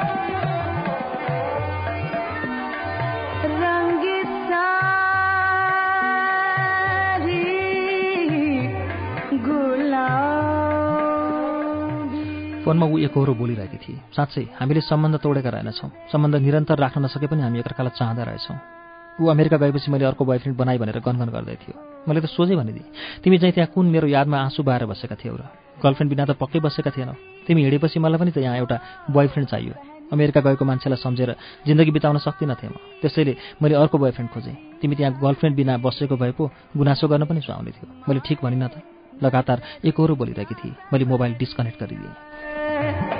[12.73, 17.45] फोनमा ऊ एकहोरो बोलिरहेकी थिए। साँच्चै हामीले सम्बन्ध तोडेका रहेनछौँ। सम्बन्ध निरन्तर राख्न नसके पनि
[17.45, 18.56] हामी एकअर्कालाई चाहँदा रहेछौँ।
[19.21, 21.76] ऊ अमेरिका गएपछि मैले अर्को बोयफ्रेन्ड बनाइ भनेर गनगन गर्दै थियो।
[22.08, 25.45] मैले त सोझै भनिदिएँ तिमी चाहिँ त्यहाँ कुन मेरो यादमा आँसु बाएर बसेका थियौ र?
[25.85, 27.13] गर्लफ्रेन्ड बिना त पक्कै बसेका थिएनौ।
[27.45, 28.76] तिमी हिँडेपछि मलाई पनि त यहाँ एउटा
[29.13, 29.75] बोयफ्रेन्ड चाहियो।
[30.17, 31.30] अमेरिका गएको मान्छेलाई सम्झेर
[31.69, 36.17] जिन्दगी बिताउन सक्दिनँ थिएँ म। त्यसैले मैले अर्को बोयफ्रेन्ड खोजेँ। तिमी त्यहाँ गर्लफ्रेन्ड बिना बसेको
[36.17, 38.80] भए पो गुनासो गर्न पनि सुहाउने थियो। मैले ठिक भनिन त।
[39.23, 42.31] लगातार एकहोरो बोलिरहेकी थिएँ। मैले मोबाइल डिस्कनेक्ट गरिदिएँ।
[42.82, 43.11] No.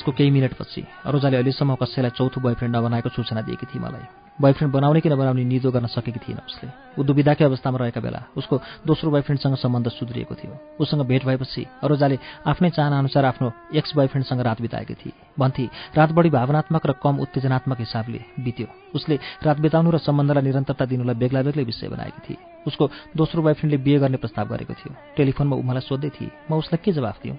[0.00, 4.04] त्यसको केही मिनटपछि अरोजाले अहिलेसम्म कसैलाई चौथो बोयफ्रेन्ड नबनाएको सूचना दिएकी थिए मलाई।
[4.40, 8.54] बोयफ्रेन्ड बनाउने कि नबनाउने निदो गर्न सकेकी थिएन उसले। ऊ दुविधाकै अवस्थामा रहेका बेला उसको
[8.88, 12.16] दोस्रो बोयफ्रेन्डसँग सम्बन्ध सुध्रिएको थियो। उसँग भेट भएपछि अरोजाले
[12.48, 17.78] आफ्नै चाहनाअनुसार आफ्नो एक्स बोयफ्रेन्डसँग रात बिताएकी थिए भन्थे रात बढी भावनात्मक र कम उत्तेजनात्मक
[17.84, 22.84] हिसाबले बित्यो उसले रात बिताउनु र सम्बन्धलाई निरन्तरता दिनुलाई बेग्ला बेग्लै विषय बनाएकी थिए उसको
[23.12, 26.92] दोस्रो बोयफ्रेन्डले बिहे गर्ने प्रस्ताव गरेको थियो। टेलिफोनमा ऊ मलाई सोध्दै थिए म उसलाई के
[26.96, 27.36] जवाफ दिउँ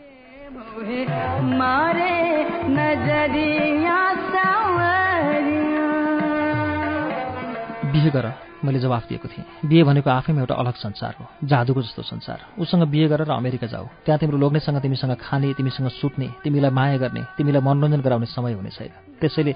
[7.92, 8.26] बिहे गर
[8.66, 12.84] मैले जवाफ दिएको थिएँ। बिहे भनेको आफैमा एउटा अलग संसार हो जादुको जस्तो संसार। उसँग
[12.84, 17.62] बिहे गरेर अमेरिका जाऊ। त्यहाँ तिम्रो लोग्नेसँग तिमीसँग खाने तिमीसँग सुत्ने तिमीलाई माया गर्ने तिमीलाई
[17.62, 19.56] मनोरञ्जन गराउने समय हुने छैन। त्यसैले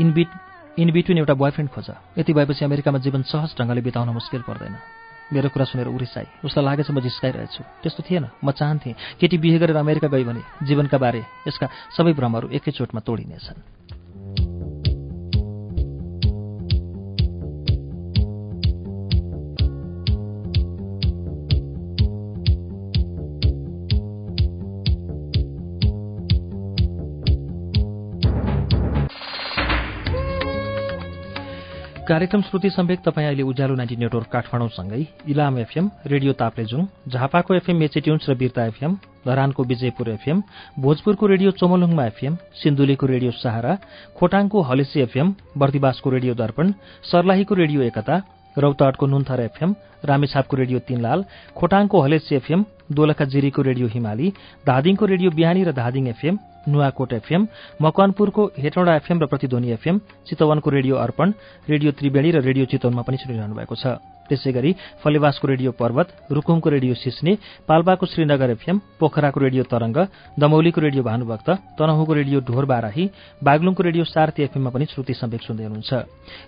[0.00, 0.28] इनबिट
[0.78, 5.64] इनबिट्विन एउटा बोयफ्रेन्ड खोज। यति भएपछि अमेरिकामा जीवन सहज ढङ्गले बिताउन मुस्किल पर्दैन। मेरो कुरा
[5.64, 10.24] सुनेर उरिसाई उसलाई लागेछ म जिस्काइरहेछु। त्यस्तो थिएन। म चाहन्थेँ केटी बिहे गरेर अमेरिका गई
[10.24, 14.03] भने जीवनका बारे यसका सबै भ्रमहरू एकैचोटमा तोडिनेछन्।
[32.08, 37.76] कार्यक्रम श्रुति सम्वेक तपाईँ अहिले उज्यालो नाइन्टी नेटवर्क काठमाडौँसँगै इलाम एफएम रेडियो ताप्लेजुङ झापाको एफएम
[37.76, 40.42] मेचेट्युन्स र बिर्ता एफएम धरानको विजयपुर एफएम
[40.78, 43.76] भोजपुरको रेडियो चोमलुङमा एफएम सिन्धुलीको रेडियो सहारा
[44.20, 46.72] खोटाङको हलेसी एफएम बर्दिवासको रेडियो दर्पण
[47.04, 48.20] सर्लाहीको रेडियो एकता
[48.56, 51.24] रौतहटको नुन्थर एफएम रामेछापको रेडियो तीनलाल
[51.56, 54.32] खोटाङको हलेसी एफएम दोलखा जिरीको रेडियो हिमाली
[54.66, 56.38] धादिङको रेडियो बिहानी र धादिङ एफएम
[56.68, 57.46] नुवाकोट एफएम
[57.82, 61.32] मकवानपुरको हेटौँडा एफएम र प्रतिध्वनि एफएम चितवनको रेडियो अर्पण
[61.68, 64.70] रेडियो त्रिवेणी र रेडियो चितवनमा पनि सुनिरहनु भएको छ। त्यसै गरी
[65.02, 67.32] फलेवासको रेडियो पर्वत रुकुमको रेडियो सिस्ने
[67.68, 69.96] पाल्पाको श्रीनगर एफएम पोखराको रेडियो तरंग
[70.38, 73.04] दमौलीको रेडियो भानुभक्त तनहुको रेडियो ढोर बाराही
[73.42, 75.92] बागलुङको रेडियो सारथी एफएममा पनि श्रुति सम्वेक सुन्दै हुनुहुन्छ।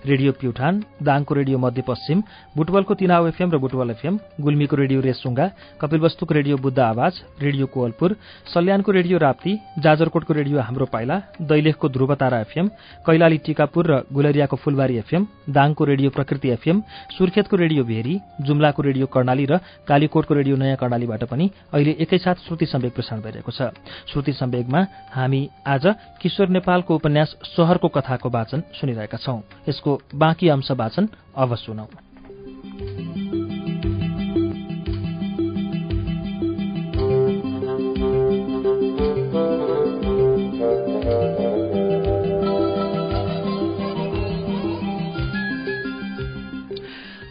[0.06, 2.22] रेडियो प्युठान दाङको रेडियो मध्यपश्चिम
[2.56, 5.46] बुटवलको तिनाउ एफएम र बुटवल एफएम गुल्मीको रेडियो रेसुङ्गा
[5.80, 7.12] कपिलवस्तुको रेडियो बुद्ध आवाज
[7.42, 12.68] रेडियो कोवलपुर सल्यानको रेडियो राप्ती जाजरकोटको रेडियो हाम्रो पाइला दैलेखको ध्रुवतारा एफएम
[13.06, 16.82] कैलाली टिकापुर र गुलरियाको फुलबारी एफएम दाङको रेडियो प्रकृति एफएम
[17.18, 22.66] सुर्खेतको रेडियो भेरी जुम्लाको रेडियो कर्णाली र कालीकोटको रेडियो नयाँ कर्णालीबाट पनि अहिले एकैसाथ श्रुति
[22.66, 23.74] सम्वेक प्रसारण भइरहेको छ।
[24.06, 25.86] श्रुति सम्वेकमा हामी आज
[26.22, 31.86] किशोर नेपालको उपन्यास सहरको कथाको वाचन सुनिरहेका छौं। यसको बाँकी अंश वाचन अब सुनौ।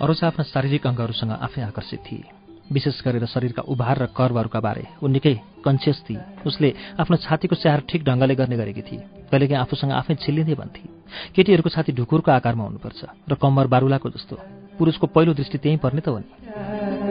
[0.05, 2.23] अरू चाहिँ आफ्ना शारीरिक अङ्गहरूसँग आफै आकर्षित थिए।
[2.69, 5.33] विशेष गरेर शरीरका उभार र कर्वहरूका बारे ऊ निकै
[5.65, 6.69] कन्सियस थिए। उसले
[7.01, 9.01] आफ्नो छातीको स्याहार ठिक ढङ्गले गर्ने गरेकी थिए।
[9.33, 10.85] कहिलेकाहीँ आफूसँग आफै छिल्लिँदै भन्थे
[11.33, 14.35] केटीहरूको छाती ढुकुरको आकारमा हुनुपर्छ र कम्मर बारुलाको जस्तो।
[14.77, 17.04] पुरुषको पहिलो दृष्टि त्यहीँ पर्ने त हो नि।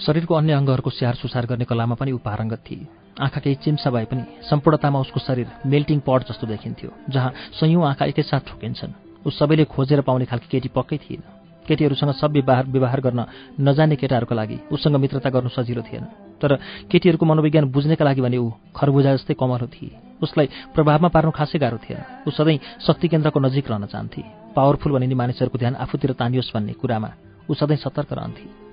[0.00, 2.86] शरीरको अन्य अङ्गहरूको स्याहार सुसार गर्ने कलामा पनि ऊ पारङ्गत थिए।
[3.20, 8.04] आँखा केही चिम्सा भए पनि सम्पूर्णतामा उसको शरीर मेल्टिङ पट जस्तो देखिन्थ्यो जहाँ सयौँ आँखा
[8.08, 8.92] एकैसाथ ठोकिन्छन्।
[9.26, 11.22] ऊ सबैले खोजेर पाउने खालकी केटी पक्कै थिएन।
[11.68, 13.20] केटीहरूसँग सब व्यवहार व्यवहार गर्न
[13.60, 16.04] नजाने केटाहरूको लागि उसँग मित्रता गर्नु सजिलो थिएन।
[16.40, 16.56] तर
[16.88, 19.92] केटीहरूको मनोविज्ञान बुझ्नेका लागि भने ऊ खरबुजा जस्तै कमलो थिए।
[20.24, 22.58] उसलाई प्रभावमा पार्नु खासै गाह्रो थिएन। ऊ सधैँ
[22.88, 24.22] शक्ति केन्द्रको नजिक रहन चाहन्थे।
[24.56, 27.10] पावरफुल भनिने मानिसहरूको ध्यान आफूतिर तानियोस् भन्ने कुरामा
[27.50, 28.69] ऊ सधैँ सतर्क रहन्थे।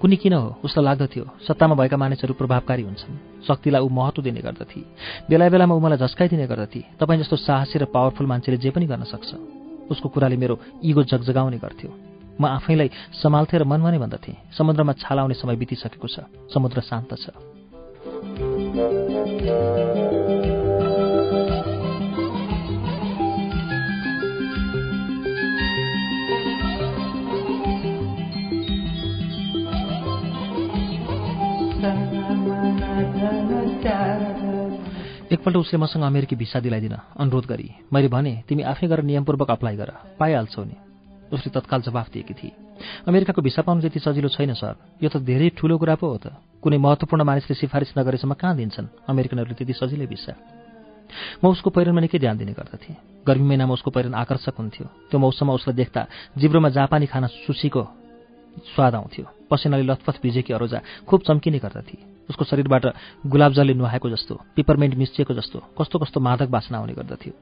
[0.00, 4.80] कुनै किन हो उसलाई लाग्दथ्यो सत्तामा भएका मानिसहरू प्रभावकारी हुन्छन्। शक्तिलाई ऊ महत्व दिने गर्दथे।
[5.28, 9.04] बेला बेलामा ऊ मलाई झस्काइदिने गर्दथे। तपाईँ जस्तो साहसी र पावरफुल मान्छेले जे पनि गर्न
[9.04, 9.30] सक्छ।
[9.90, 11.90] उसको कुराले मेरो इगो जगजगाउने गर्थ्यो।
[12.40, 12.90] म आफैलाई
[13.22, 17.30] सम्हाल्थेँ र मनमा नै भन्दथेँ। समुद्रमा छालाउने समय बितिसकेको छ। समुद्र शान्त छ।
[33.84, 39.76] एकपल्ट उसले मसँग अमेरिकी भिसा दिलाइदिन अनुरोध गरी। मैले भने तिमी आफै गरेर नियमपूर्वक अप्लाई
[39.76, 40.76] गर। पाइहाल्छौ नि।
[41.32, 42.52] उसले तत्काल जवाफ दिएकी थिए।
[43.08, 46.32] अमेरिकाको भिसा पाउनु त्यति सजिलो छैन सर। यो त धेरै ठुलो कुरा पो हो त।
[46.64, 50.32] कुनै महत्त्वपूर्ण मानिसले सिफारिस नगरेसम्म कहाँ दिन्छन् अमेरिकनहरूले त्यति सजिलै भिसा?
[51.44, 52.96] म उसको पहिरनमा निकै ध्यान दिने गर्दथेँ।
[53.28, 56.00] गर्मी महिनामा उसको पहिरन आकर्षक हुन्थ्यो। त्यो मौसममा उसलाई देख्दा
[56.40, 57.82] जिब्रोमा जापानी खाना सुसीको
[58.72, 62.84] स्वाद आउँथ्यो। पसिनाले लथपथ भिजेकी अरोजा खुब चम्किने गर्दथे। उसको शरीरबाट
[63.26, 67.32] गुलाबजलले नुहाएको जस्तो पिपरमेन्ट मिसिएको जस्तो कस्तो कस्तो मादक बासना आउने गर्दथ्यो।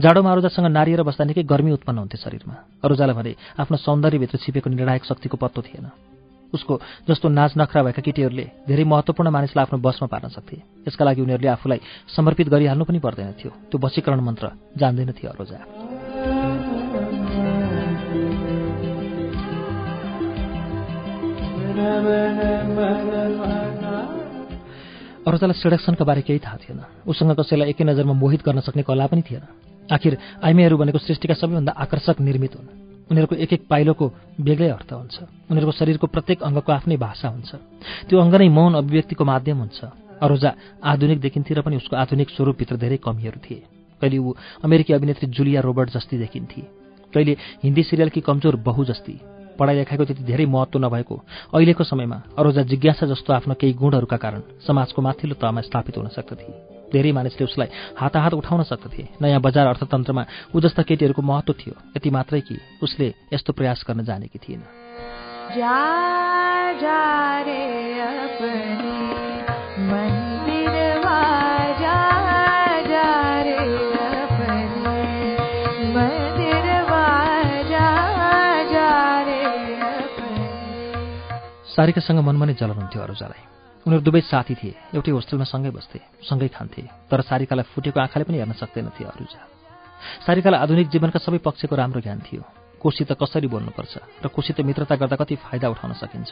[0.00, 2.54] जाडोमा अरोजासँग नारिएर बस्दा निकै गर्मी उत्पन्न हुन्थ्यो शरीरमा।
[2.84, 5.86] अरोजालाई भने आफ्नो सौन्दर्यभित्र छिपेको निर्णायक शक्तिको पत्तो थिएन।
[6.54, 10.56] उसको जस्तो नाच नखरा भएका केटीहरूले धेरै महत्त्वपूर्ण मानिसलाई आफ्नो बसमा पार्न सक्थे।
[10.88, 11.80] यसका लागि उनीहरूले आफूलाई
[12.16, 15.58] समर्पित गरिहाल्नु पनि पर्दैन थियो। त्यो वशीकरण मन्त्र जान्दैन थियो अरोजा।
[25.26, 29.22] अरोजालाई सेडक्सनका बारे केही थाहा थिएन। उसँग कसैलाई एकै नजरमा मोहित गर्न सक्ने कला पनि
[29.22, 29.44] थिएन।
[29.92, 32.68] आखिर आइमेहरू भनेको सृष्टिका सबैभन्दा आकर्षक निर्मित हुन्।
[33.10, 34.06] उनीहरूको एक एक पाइलोको
[34.40, 35.16] बेग्लै अर्थ हुन्छ।
[35.50, 37.50] उनीहरूको शरीरको प्रत्येक अङ्गको आफ्नै भाषा हुन्छ।
[38.08, 39.78] त्यो अङ्ग नै मौन अभिव्यक्तिको माध्यम हुन्छ।
[40.24, 40.50] अरोजा
[40.84, 43.62] आधुनिक देखिन्थे र पनि उसको आधुनिक स्वरूपभित्र धेरै कमीहरू थिए।
[44.00, 44.32] कहिले ऊ
[44.64, 46.62] अमेरिकी अभिनेत्री जुलिया रोबर्ट जस्ती देखिन्थे।
[47.12, 49.20] कहिले हिन्दी सिरियलकी कमजोर बहु जस्ती।
[49.60, 51.14] पढाइ लेखाइको त्यति धेरै महत्त्व नभएको
[51.54, 56.48] अहिलेको समयमा अरोजा जिज्ञासा जस्तो आफ्नो केही गुणहरूका कारण समाजको माथिल्लो तहमा स्थापित हुन सक्दथे।
[56.92, 57.68] धेरै मानिसले उसलाई
[58.00, 60.24] हाताहात उठाउन सक्दथे। नयाँ बजार अर्थतन्त्रमा
[60.56, 64.62] ऊ जस्ता केटीहरूको महत्त्व थियो यति मात्रै कि उसले यस्तो प्रयास गर्न जानेकी थिएन।
[81.70, 83.42] सारिकासँग मनमा नै जलन हुन्थ्यो अरूजालाई।
[83.86, 88.38] उनीहरू दुवै साथी थिए एउटै होस्टेलमा सँगै बस्थे सँगै खान्थे तर सारिकालाई फुटेको आँखाले पनि
[88.42, 89.40] हेर्न सक्दैनथे अरूजा।
[90.26, 92.42] सारिकालाई आधुनिक जीवनका सबै पक्षको राम्रो ज्ञान थियो।
[92.82, 96.30] कोसित कसरी बोल्नुपर्छ र कोसित मित्रता गर्दा कति फाइदा उठाउन सकिन्छ।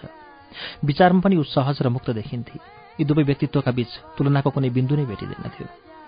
[0.84, 2.56] विचारमा पनि ऊ सहज र मुक्त देखिन्थे।
[2.98, 5.66] यी दुवै व्यक्तित्वका बीच तुलनाको कुनै बिन्दु नै भेटिँदैनथ्यो।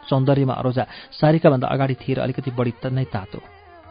[0.09, 3.39] सौन्दर्यमा अरोजा सारिकाभन्दा अगाडि थिए र अलिकति बढी नै तातो।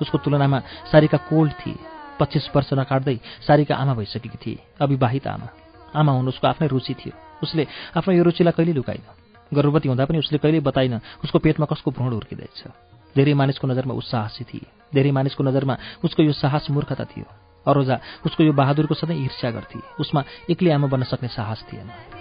[0.01, 0.59] उसको तुलनामा
[0.91, 3.15] सारिका कोल्ड थिए। पच्चिस वर्ष नकाट्दै
[3.47, 5.47] सारीका आमा भइसकेकी थिए अविवाहित आमा।
[5.95, 7.63] आमा हुनु उसको आफ्नै रुचि थियो। उसले
[7.97, 9.03] आफ्नो यो रुचिलाई कहिले लुकाइन
[9.51, 12.59] गर्भवती हुँदा पनि उसले कहिल्यै बताइन उसको पेटमा कसको भ्रूण हुर्किँदैछ
[13.15, 17.25] धेरै मानिसको नजरमा ऊ साहसी थिए। धेरै मानिसको नजरमा उसको यो साहस मूर्खता थियो।
[17.65, 22.18] अरोजा उसको यो बहादुरको सधैँ ईर्ष्या गर्थे। उसमा एक्लै आमा बन्न सक्ने साहस थिएन।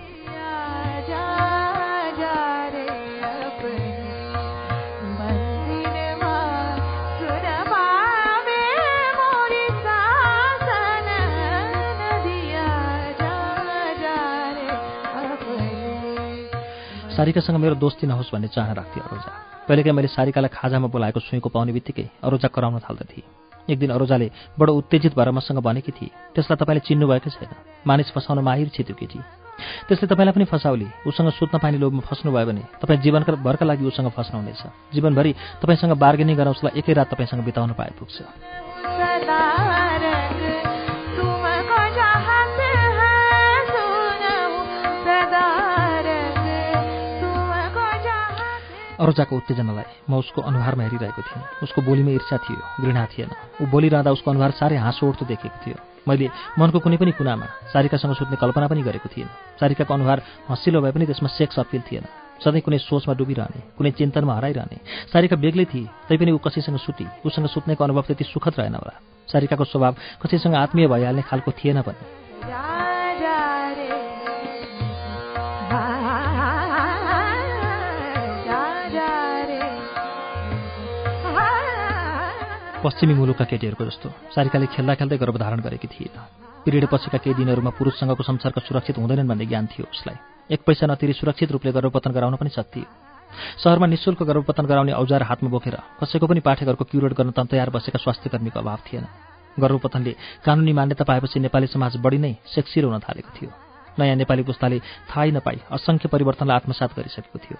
[17.18, 21.74] सारिकासँग मेरो दोस्ती नहोस् भन्ने चाहना राख्थेँ अरोजा। कहिलेकाहीँ मैले सारिकालाई खाजामा बोलाएको सुईको पाउने
[21.74, 23.22] बित्तिकै अरोजा कराउन थाल्दथे।
[23.66, 27.50] एक दिन अरोजाले बडो उत्तेजित भएर मसँग भनेकी थिए त्यसलाई तपाईँले चिन्नुभएकै छैन।
[27.82, 29.18] मानिस फसाउन माहिर छ त्यो केटी।
[29.90, 34.14] त्यसले तपाईँलाई पनि फसाउली। उसँग सुत्न पानी लोभमा फस्नुभयो भने तपाईँ जीवनका भरका लागि उसँग
[34.14, 38.16] फस्नुहुनेछ। जीवनभरि तपाईँसँग बार्गेनिङ गरेर उसलाई एकै रात तपाईँसँग बिताउन पाए पुग्छ।
[48.98, 53.30] अरोजाको उत्तेजनालाई म उसको अनुहारमा हेरिरहेको थिएँ। उसको बोलीमा ईर्षा थियो घृणा थिएन।
[53.62, 55.76] ऊ बोलिरहँदा उसको अनुहार साह्रै हाँसो उठ्दो देखेको थियो।
[56.08, 59.28] मैले मनको कुनै पनि कुनामा सारिकासँग सुत्ने कल्पना पनि गरेको थिएन।
[59.60, 62.04] सारिकाको अनुहार हँसिलो भए पनि त्यसमा सेक्स अपिल थिएन।
[62.42, 64.78] सधैँ कुनै सोचमा डुबिरहने कुनै चिन्तनमा हराइरहने।
[65.12, 68.94] सारिका बेग्लै थिए तैपनि ऊ कसैसँग सुटी उसँग सुत्नेको अनुभव त्यति सुखद रहेन होला।
[69.28, 72.77] सारिकाको स्वभाव कसैसँग आत्मीय भइहाल्ने खालको थिएन पनि।
[82.88, 86.16] पश्चिमी मुलुकका केटीहरूको जस्तो। सारिकाले खेल्दा खेल्दै गर्भधारण गरेकी थिएन
[86.64, 90.16] पिरियड पछिका केही दिनहरूमा पुरुषसँगको संसर्ग सुरक्षित हुँदैनन् भन्ने ज्ञान थियो उसलाई।
[90.56, 92.88] एक पैसा नतिरी सुरक्षित रूपले गर्भपतन गराउन पनि सक्थ्यो।
[93.60, 98.56] सहरमा निशुल्क गर्भपतन गराउने औजार हातमा बोकेर कसैको पनि पाठेघरको क्युरेट गर्न तयार बसेका स्वास्थ्यकर्मीको
[98.56, 99.04] अभाव थिएन।
[99.60, 100.12] गर्भपतनले
[100.48, 103.50] कानुनी मान्यता पाएपछि नेपाली समाज बढी नै सेक्सिलो हुन थालेको थियो।
[104.00, 104.80] नयाँ नेपाली पुस्ताले
[105.12, 107.58] थाहै नपाई असङ्ख्य परिवर्तनलाई आत्मसात गरिसकेको थियो।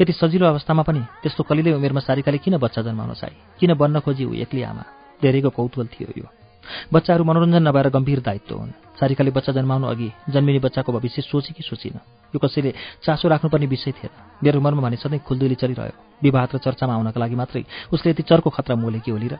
[0.00, 4.24] यति सजिलो अवस्थामा पनि त्यस्तो कलिलै उमेरमा सारिकाले किन बच्चा जन्माउन चाहे किन बन्न खोजी
[4.24, 4.84] ऊ एक्लै आमा?
[5.22, 6.26] धेरैको कौतूहल थियो यो।
[6.92, 11.62] बच्चाहरू मनोरञ्जन नभएर गम्भीर दायित्व हुन्। सारिकाले बच्चा जन्माउनु अघि जन्मिने बच्चाको भविष्य सोचे कि
[11.62, 12.00] सोचिन?
[12.34, 16.94] यो कसैले चासो राख्नुपर्ने विषय थिएन। मेरो मनमा भने सधैँ खुल्दुली चलिरह्यो। विवाह र चर्चामा
[16.94, 19.36] आउनका लागि मात्रै उसले यति चर्को खतरा मोले कि होली र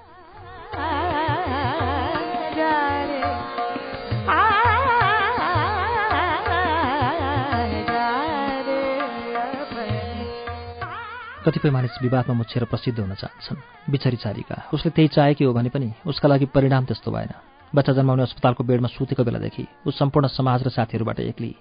[11.44, 15.92] कतिपय मानिस विवादमा मुछेर प्रसिद्ध हुन चाहन्छन्। बिछरी चारिका उसले त्यही चाहेकी हो भने पनि
[16.06, 17.32] उसका लागि परिणाम त्यस्तो भएन।
[17.72, 21.52] बच्चा जन्माउने अस्पतालको बेडमा सुतेको बेलादेखि ऊ सम्पूर्ण समाज र साथीहरूबाट एक्ली।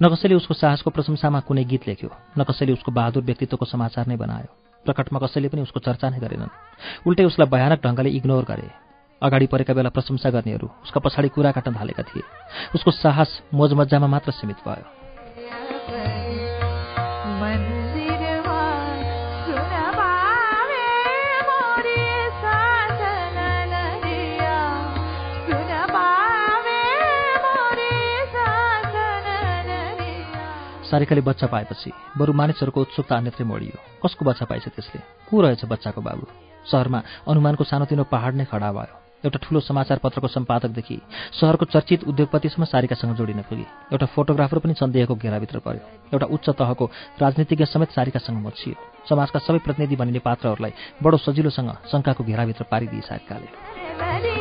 [0.00, 4.16] न कसैले उसको साहसको प्रशंसामा कुनै गीत लेख्यो न कसैले उसको बहादुर व्यक्तित्वको समाचार नै
[4.16, 4.48] बनायो।
[4.88, 8.68] प्रकटमा कसैले पनि उसको चर्चा नै गरेनन्। उल्टै उसलाई भयानक ढङ्गले इग्नोर गरे।
[9.22, 12.24] अगाडि परेका बेला प्रशंसा गर्नेहरू उसका पछाडि कुरा काट्न थालेका थिए।
[12.72, 14.99] उसको साहस मोजमज्जामा मात्र सीमित भयो।
[30.90, 35.00] सारिकाले बच्चा पाएपछि बरु मानिसहरूको उत्सुकता अन्यत्रै मोडियो। कसको बच्चा पाइछ त्यसले?
[35.30, 36.24] को रहेछ बच्चाको बाबु?
[36.66, 40.96] सहरमा अनुमानको सानोतिनो पहाड नै खडा भयो। एउटा ठुलो समाचार पत्रको सम्पादकदेखि
[41.36, 46.84] सहरको चर्चित उद्योगपतिसम्म सारिकासँग जोडिन पुगे। एउटा फोटोग्राफर पनि सन्देहको घेराभित्र पर्यो। एउटा उच्च तहको
[47.20, 48.74] राजनीतिज्ञ समेत सारिकासँग मचियो।
[49.08, 50.72] समाजका सबै प्रतिनिधि बनिने पात्रहरूलाई
[51.02, 54.39] बडो सजिलोसँग शङ्काको घेराभित्र पारिदिए सारिकाले।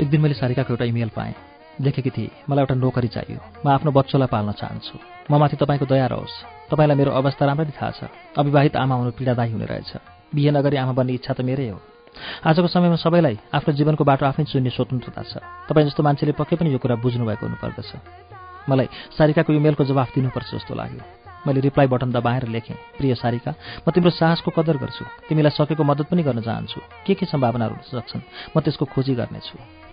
[0.00, 1.34] एक दिन मैले सारिकाको एउटा इमेल पाएँ।
[1.80, 4.96] लेखेकी थिएँ मलाई एउटा नोकरी चाहियो। म आफ्नो बच्चोलाई पाल्न चाहन्छु।
[5.28, 8.00] म माथि तपाईँको दया रहोस्। तपाईँलाई मेरो अवस्था राम्ररी थाहा छ।
[8.32, 9.92] अविवाहित आमा हुनु पीडादायी हुने रहेछ।
[10.32, 11.78] बिहे नगरी आमा बन्ने इच्छा त मेरै हो।
[12.48, 15.32] आजको समयमा सबैलाई आफ्नो जीवनको बाटो आफै चुन्ने स्वतन्त्रता छ।
[15.68, 17.92] तपाईँ जस्तो मान्छेले पक्कै पनि यो कुरा बुझ्नुभएको हुनुपर्दछ।
[18.72, 18.88] मलाई
[19.20, 21.04] सारिकाको इमेलको जवाफ दिनुपर्छ जस्तो लाग्यो।
[21.44, 23.52] मैले रिप्लाई बटन दबाएर लेखेँ प्रिय सारिका
[23.84, 28.24] म तिम्रो साहसको कदर गर्छु। तिमीलाई सकेको मद्दत पनि गर्न चाहन्छु। के के सम्भावनाहरू सक्छन्?
[28.56, 29.89] म त्यसको खोजी गर्नेछु।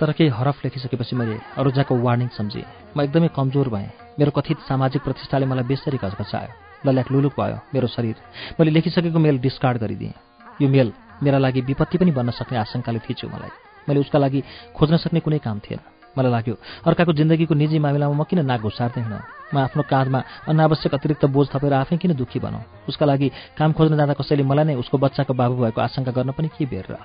[0.00, 2.64] तर केही हरफ लेखिसकेपछि मैले अरुजाको वार्निङ सम्झेँ।
[2.96, 7.86] म एकदमै कमजोर भएँ। मेरो कथित सामाजिक प्रतिष्ठाले मलाई बेसरी घचघचायो लल्याक लुलुक भयो मेरो
[7.86, 8.16] शरीर।
[8.60, 10.14] मैले लेखिसकेको मेल डिस्कार्ड गरिदिएँ।
[10.62, 13.50] यो मेल मेरा लागि विपत्ति पनि बन्न सक्ने आशंकाले थिच्यो मलाई।
[13.88, 14.42] मैले उसका लागि
[14.76, 16.54] खोज्न सक्ने कुनै काम थिएन। मलाई लाग्यो
[16.86, 20.20] अर्काको जिन्दगीको निजी मामिलामा म किन नाक घुसार्दै म आफ्नो काँधमा
[20.50, 24.64] अनावश्यक अतिरिक्त बोझ थपेर आफै किन दुःखी बनाऊ उसका लागि काम खोज्न जाँदा कसैले मलाई
[24.64, 26.98] नै उसको बच्चाको बाबु भएको आशंका गर्न पनि के बेर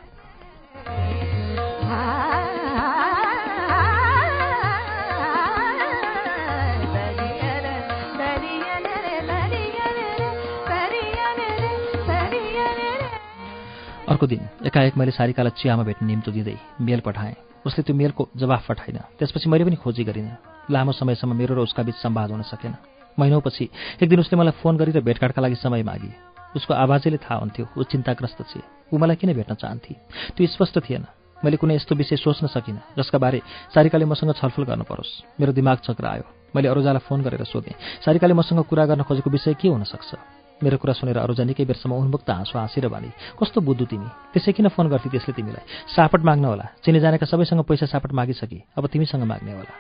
[14.05, 18.63] अर्को दिन एकाएक मैले सारिकालाई चियामा भेट्ने निम्तो दिँदै मेल पठाएँ। उसले त्यो मेलको जवाफ
[18.69, 20.38] पठाइन। त्यसपछि मैले पनि खोजी गरिनँ।
[20.71, 22.73] लामो समयसम्म मेरो र उसका बिच सम्वाद हुन सकेन।
[23.19, 23.65] महिनौपछि
[24.01, 26.12] एक दिन उसले मलाई फोन गरेर भेटघाटका लागि समय मागे।
[26.56, 28.62] उसको आवाजैले थाहा हुन्थ्यो ऊ चिन्ताग्रस्त छे
[28.93, 29.93] ऊ मलाई किन भेट्न चाहन्थे?
[30.36, 31.06] त्यो स्पष्ट थिएन।
[31.43, 33.41] मैले कुनै यस्तो विषय सोच्न सकिनँ जसका बारे
[33.75, 36.25] सारिकाले मसँग छलफल गर्न परोस् मेरो दिमाग चक्र आयो
[36.56, 40.15] मैले अरूजालाई फोन गरेर सोधेँ सारिकाले मसँग कुरा गर्न खोजेको विषय के हुन सक्छ
[40.63, 44.07] मेरो कुरा सुनेर अरूजा निकै बेरसम्म उन्मुक्त हाँसो हाँसेर भने कस्तो बुद्धु तिमी?
[44.33, 45.63] त्यसै किन फोन गर्थी त्यसले तिमीलाई?
[45.95, 49.75] सापट माग्न होला। चिने जानेका सबैसँग पैसा सापट मागिसके। अब तिमीसँग माग्ने होला।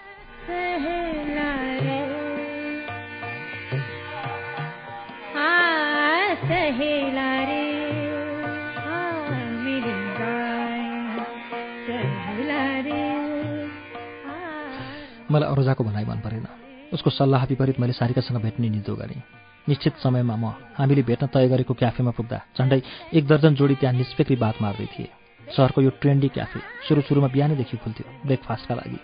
[15.31, 16.64] मलाई अरोजाको भनाइ मन परेन।
[16.95, 19.21] उसको सल्लाह विपरीत मैले सारिकासँग भेट्ने निदो गरेँ।
[19.67, 22.81] निश्चित समयमा म हामीले भेट्न तय गरेको क्याफेमा पुग्दा झन्डै
[23.13, 25.09] एक दर्जन जोडी त्यहाँ निष्पेक्री बात मार्दै थिए।
[25.47, 28.99] सहरको यो ट्रेन्डी क्याफे सुरु सुरुमा बिहानैदेखि खुल्थ्यो ब्रेकफास्टका लागि।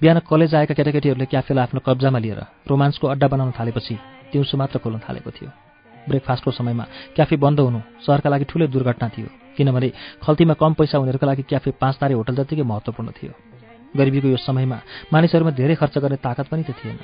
[0.00, 3.94] बिहान कलेज आएका केटाकेटीहरूले क्याफेलाई आफ्नो कब्जामा लिएर रोमान्सको अड्डा बनाउन थालेपछि
[4.32, 5.50] दिउँसो मात्र खोल्न थालेको थियो।
[6.08, 6.84] ब्रेकफास्टको समयमा
[7.16, 9.88] क्याफे बन्द हुनु सहरका लागि ठुलो दुर्घटना थियो किनभने
[10.22, 13.32] खल्तीमा कम पैसा हुनेहरूका लागि क्याफे पाँच तारे होटल जतिकै महत्त्वपूर्ण थियो।
[13.96, 14.78] गरिबीको यो समयमा
[15.12, 16.98] मानिसहरूमा धेरै खर्च गर्ने ताकत पनि त थिएन।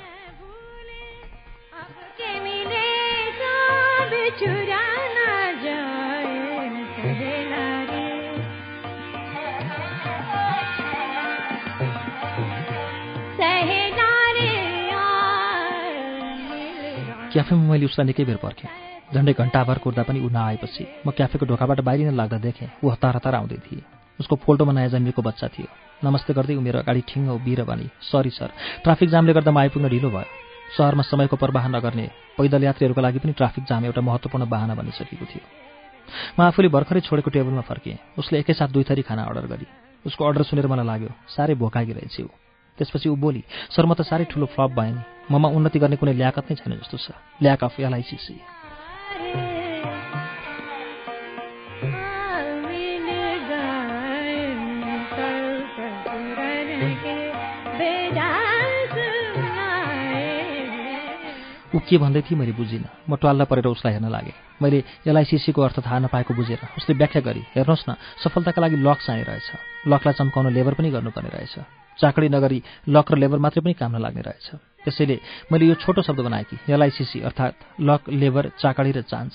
[17.33, 18.69] क्याफेमा मैले उसलाई निकै बेर पर्खेँ।
[19.09, 23.33] झन्डै घन्टाभर कुर्दा पनि ऊ नआएपछि म क्याफेको ढोकाबाट बाहिरिन लाग्दा देखेँ ऊ हतार हतार
[23.35, 23.81] आउँदै थिए।
[24.19, 25.67] उसको फोल्टोमा नयाँ जन्मिएको बच्चा थियो।
[26.03, 28.49] नमस्ते गर्दै ऊ मेरो अगाडि ठिङ्ग उभिएर भने सरी सर
[28.83, 30.29] ट्राफिक जामले गर्दा म आइपुग्न ढिलो भयो।
[30.77, 32.05] सहरमा समयको प्रवाह नगर्ने
[32.37, 35.43] पैदल यात्रीहरूको लागि पनि ट्राफिक जाम एउटा महत्त्वपूर्ण बाहना बनिसकेको थियो।
[36.37, 39.67] म आफूले भर्खरै छोडेको टेबलमा फर्केँ। उसले एकैसाथ दुई थरी खाना अर्डर गरी
[40.05, 42.27] उसको अर्डर सुनेर मलाई लाग्यो साह्रै भोकागी रहेछ ऊ
[42.77, 46.13] त्यसपछि ऊ बोली सर म त साह्रै ठुलो फ्लप भएँ नि। ममा उन्नति गर्ने कुनै
[46.13, 47.07] ल्याकत नै छैन जस्तो छ।
[47.39, 49.52] Lack of LICC.
[61.73, 65.79] ऊ के भन्दै थिएँ मैले बुझिनँ। म ट्वाल्ला परेर उसलाई हेर्न लागेँ। मैले एलआइसिसीको अर्थ
[65.81, 69.49] थाहा नपाएको बुझेर उसले व्याख्या गरी हेर्नुहोस् न सफलताका लागि लक चाहिने रहेछ।
[69.89, 71.55] लकलाई चम्काउन लेबर पनि गर्नुपर्ने रहेछ।
[71.97, 72.59] चाकडी नगरी
[72.89, 74.47] लक र लेबर मात्रै पनि काम नलाग्ने रहेछ।
[74.85, 75.17] त्यसैले
[75.49, 79.33] मैले यो छोटो शब्द बनाएँ कि एलआइसिसी अर्थात् लक लेबर चाकडी र चान्स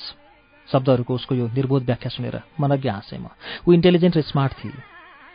[0.68, 3.35] शब्दहरूको उसको यो निर्बोध व्याख्या सुनेर मनज्ञ हाँसेँ म।
[3.66, 4.79] ऊ इन्टेलिजेन्ट र स्मार्ट थिए।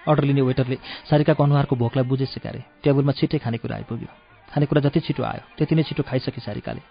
[0.07, 0.77] अर्डर लिने वेटरले
[1.09, 5.83] सारिकाको अनुहारको भोकलाई बुझे सिकारे टेबलमा छिट्टै खानेकुरा आइपुग्यो। खानेकुरा जति छिटो आयो त्यति नै
[5.83, 6.81] छिटो खाइसके सारिकाले।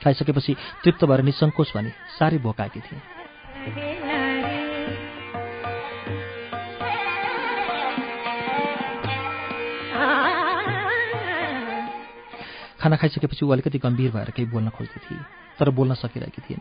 [0.00, 0.52] खाइसकेपछि
[0.84, 3.00] तृप्त भएर निसङ्कोच भने साह्रै भोकाएकी थिए।
[12.80, 15.20] खाना खाइसकेपछि ऊ अलिकति गम्भीर भएर केही बोल्न खोज्दै थिए
[15.60, 16.60] तर बोल्न सकिरहेकी थिएन।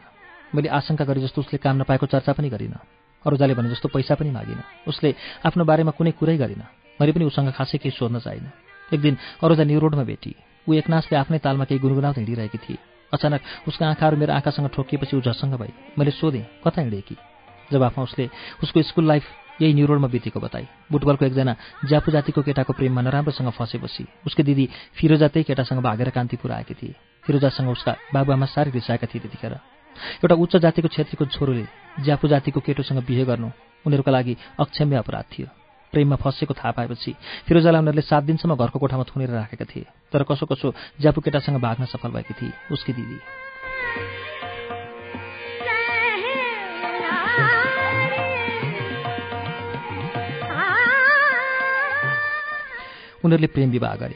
[0.56, 2.84] मैले आशंका गरे जस्तो उसले काम नपाएको चर्चा पनि गरिनँ।
[3.24, 5.16] अरूजाले भने जस्तो पैसा पनि मागिनँ। उसले
[5.48, 6.68] आफ्नो बारेमा कुनै कुरै गरिनँ।
[7.00, 8.52] मैले पनि उसँग खासै केही सोध्न चाहिनँ।
[8.92, 10.36] एक दिन अरूजा न्यु रोडमा भेटी
[10.70, 12.78] ऊ एकनासले आफ्नै तालमा केही गुनगुनाउँदै हिँडिरहेकी थिए।
[13.14, 17.16] अचानक उसको आँखाहरू मेरो आँखासँग ठोकिएपछि ऊ झसँग भए। मैले सोधेँ कता हिँडेकी?
[17.74, 18.30] जवाफमा उसले
[18.64, 19.26] उसको स्कुल लाइफ
[19.62, 21.54] यही न्युरोडमा बितेको बताए। बुटबलको एकजना
[21.90, 26.96] ज्यापु जातिको केटाको प्रेममा नराम्रोसँग फँसेपछि उसकी दिदी फिरोजा त्यही केटासँग भागेर कान्तिपुर आएकी थिए।
[27.26, 29.54] फिरोजासँग उसका बाबुआमा साह्रै रिसाएका थिए त्यतिखेर।
[30.22, 31.66] एउटा उच्च जातिको छेत्रीको छोरोले
[32.06, 33.50] ज्यापु जातिको केटोसँग बिहे गर्नु
[33.86, 35.48] उनीहरूका लागि अक्षम्य अपराध थियो।
[35.92, 37.16] प्रेममा फँसेको थाहा पाएपछि
[37.48, 41.86] फिरोजालाई उनीहरूले सात दिनसम्म घरको कोठामा थुनेर राखेका थिए। तर कसो कसो ज्यापु केटासँग भाग्न
[41.86, 43.20] सफल भएकी थिए उसकी दिदी।
[53.26, 54.16] उनीहरूले प्रेम विवाह गरे।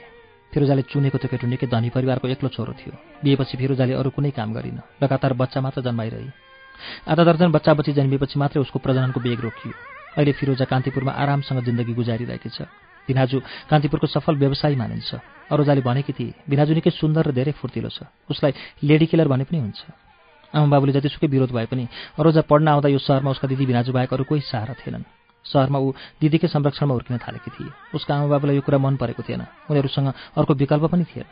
[0.53, 4.53] फिरोजाले चुनेको त्यो केटो निकै धनी परिवारको एक्लो छोरो थियो। बिहेपछि फिरोजाले अरू कुनै काम
[4.53, 6.29] गरिन। लगातार बच्चा मात्र जन्माइरहे।
[7.07, 9.73] आधा दर्जन बच्चा बच्ची जन्मिएपछि मात्रै उसको प्रजननको बेग रोकियो।
[10.17, 12.69] अहिले फिरोजा कान्तिपुरमा आरामसँग जिन्दगी गुजारिरहेकी छ।
[13.07, 13.37] भिनाजु
[13.69, 15.11] कान्तिपुरको सफल व्यवसायी मानिन्छ।
[15.51, 18.53] अरूजाले भनेकी थिए भिनाजु निकै सुन्दर र धेरै फुर्तिलो छ। उसलाई
[18.83, 19.81] लेडी किलर भने पनि हुन्छ।
[20.53, 21.83] आमा बाबुले जतिसुकै विरोध भए पनि
[22.19, 25.03] अरोजा पढ्न आउँदा यो सहरमा उसका दिदी भिनाजु बाहेक अरू कोही सहारा थिएनन्।
[25.45, 25.91] सहरमा ऊ
[26.21, 30.07] दिदीकै संरक्षणमा हुर्किन थालेकी थिए। उसका आमा बाबुलाई यो कुरा मन परेको थिएन। उनीहरूसँग
[30.37, 31.27] अर्को विकल्प पनि थिएन।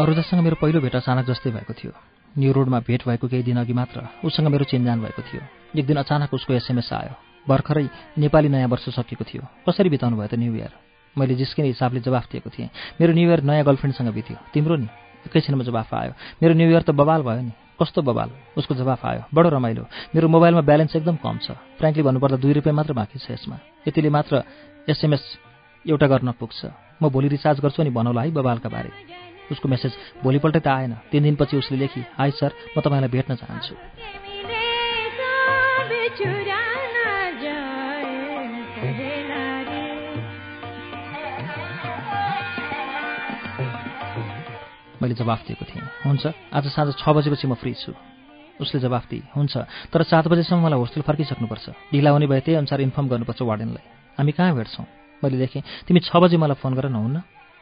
[0.00, 1.92] अरुदासँग मेरो पहिलो भेट अचानक जस्तै भएको थियो।
[2.32, 5.42] न्यु रोडमा भेट भएको केही दिन अघि मात्र उसँग मेरो चिन्जान भएको थियो।
[5.76, 7.12] एक दिन अचानक उसको एसएमएस आयो।
[7.44, 7.84] भर्खरै
[8.16, 10.72] नेपाली नयाँ वर्ष सकिएको थियो। कसरी बिताउनु भयो त न्यु इयर?
[11.18, 14.88] मैले जिस्किने हिसाबले जवाफ दिएको थिएँ। मेरो न्यु इयर नयाँ गर्लफ्रेन्डसँग बित्यो। तिम्रो नि?
[15.28, 19.22] एकैछिनमा जवाफ आयो। मेरो न्यु इयर त बबाल भयो नि। कस्तो बबाल उसको जवाफ आयो।
[19.36, 19.84] बडो रमाइलो।
[20.16, 24.08] मेरो मोबाइलमा ब्यालेन्स एकदम कम छ। फ्रेङ्कली भन्नुपर्दा दुई रुपियाँ मात्र बाँकी छ यसमा। यतिले
[24.08, 24.48] मात्र
[24.88, 25.24] एसएमएस
[25.84, 26.72] एउटा गर्न पुग्छ।
[27.04, 29.19] म भोलि रिचार्ज गर्छु अनि भनौँला है बबालका बारे।
[29.50, 29.92] उसको मेसेज
[30.22, 33.74] भोलिपल्टै त आएन। तिन दिनपछि उसले लेखी हाई सर म तपाईँलाई भेट्न चाहन्छु।
[45.00, 47.96] मैले जवाफ दिएको थिएँ हुन्छ आज साँझ छ बजेपछि म फ्री छु।
[48.60, 49.56] उसले जवाफ दिए हुन्छ
[49.88, 53.84] तर सात बजेसम्म मलाई होस्टेल फर्किसक्नुपर्छ। ढिला हुने भए त्यही अनुसार इन्फर्म गर्नुपर्छ वार्डेनलाई।
[54.20, 54.84] हामी कहाँ भेट्छौँ?
[55.24, 57.16] मैले देखेँ तिमी छ बजी मलाई फोन गरेर नहुन्न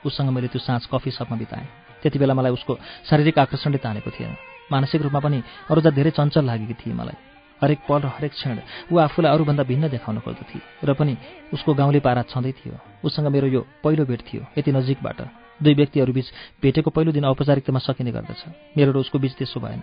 [0.07, 1.67] उसँग मैले त्यो साँझ कफी सपमा बिताएँ।
[2.03, 2.79] त्यति बेला मलाई उसको
[3.11, 4.37] शारीरिक आकर्षणले तानेको थिएन।
[4.73, 7.17] मानसिक रूपमा पनि अरूजा धेरै चञ्चल लागेकी थिए मलाई।
[7.63, 8.59] हरेक पल र हरेक क्षण
[8.93, 11.17] ऊ आफूलाई अरूभन्दा भिन्न देखाउन खोज्दथे र पनि
[11.53, 15.19] उसको गाउँले पारा छँदै थियो। उसँग मेरो यो पहिलो भेट थियो यति नजिकबाट।
[15.59, 16.27] दुई व्यक्तिहरूबीच
[16.63, 18.47] भेटेको पहिलो दिन औपचारिकतामा सकिने गर्दछ।
[18.79, 19.83] मेरो र उसको बीच त्यसो भएन।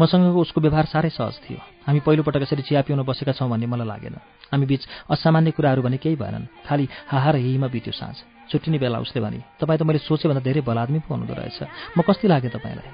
[0.00, 3.86] मसँगको उसको व्यवहार साह्रै सहज थियो। हामी पहिलोपटक यसरी चिया पिउन बसेका छौँ भन्ने मलाई
[3.86, 4.16] लागेन।
[4.50, 4.82] हामी बीच
[5.14, 9.38] असामान्य कुराहरू भने केही भएनन्। खालि हाहा र हिमा बित्यो साँझ। छुट्टिने बेला उसले भने
[9.60, 11.58] तपाईँ त मैले सोचेभन्दा धेरै भल आदमी पो हुनुहुँदो रहेछ।
[11.98, 12.90] म कस्ती लागेँ तपाईँलाई?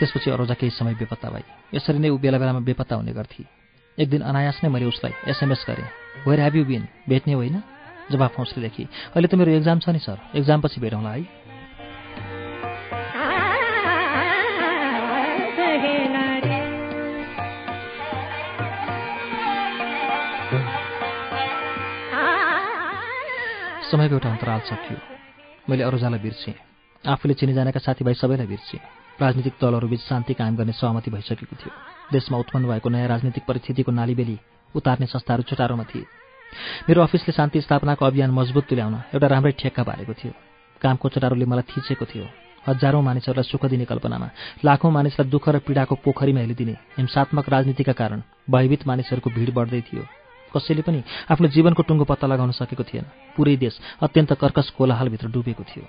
[0.00, 1.44] त्यसपछि अरोजा केही समय बेपत्ता भई।
[1.76, 3.44] यसरी नै ऊ बेला बेलामा बेपत्ता हुने गर्थे।
[3.98, 5.88] एक दिन अनायास नै मैले उसलाई एसएमएस गरेँ।
[6.24, 7.62] वेयर हेभ यु बिन भेट्ने होइन?
[8.10, 11.39] जवाफ उसले लेखेँ अहिले त मेरो एक्जाम छ नि सर। एक्जामपछि भेटौँला है।
[23.90, 24.98] समयको एउटा अन्तराल सकियो
[25.66, 26.54] मैले अरूजालाई बिर्सेँ।
[27.04, 28.80] आफूले चिनिजानेका साथीभाइ सबैलाई बिर्सेँ।
[29.18, 31.72] राजनीतिक दलहरूबीच शान्ति कायम गर्ने सहमति भइसकेको थियो।
[32.12, 34.38] देशमा उत्पन्न भएको नयाँ राजनीतिक परिस्थितिको नालीबेली
[34.74, 36.06] उतार्ने संस्थाहरू चुटारोमा थिए।
[36.86, 40.32] मेरो अफिसले शान्ति स्थापनाको अभियान मजबुत तुल्याउन एउटा राम्रै ठेक्का पारेको थियो।
[40.80, 42.26] कामको चटारोले मलाई थिचेको थियो।
[42.68, 44.28] हजारौँ मानिसहरूलाई सुख दिने कल्पनामा
[44.64, 50.19] लाखौँ मानिसलाई दुःख र पीडाको पोखरीमा हेलिदिने हिंसात्मक राजनीतिका कारण भयभीत मानिसहरूको भिड बढ्दै थियो।
[50.54, 53.04] कसैले पनि आफ्नो जीवनको टुङ्गो पत्ता लगाउन सकेको थिएन।
[53.36, 55.84] पुरै देश अत्यन्त कर्कश कोलाहालभित्र डुबेको थियो।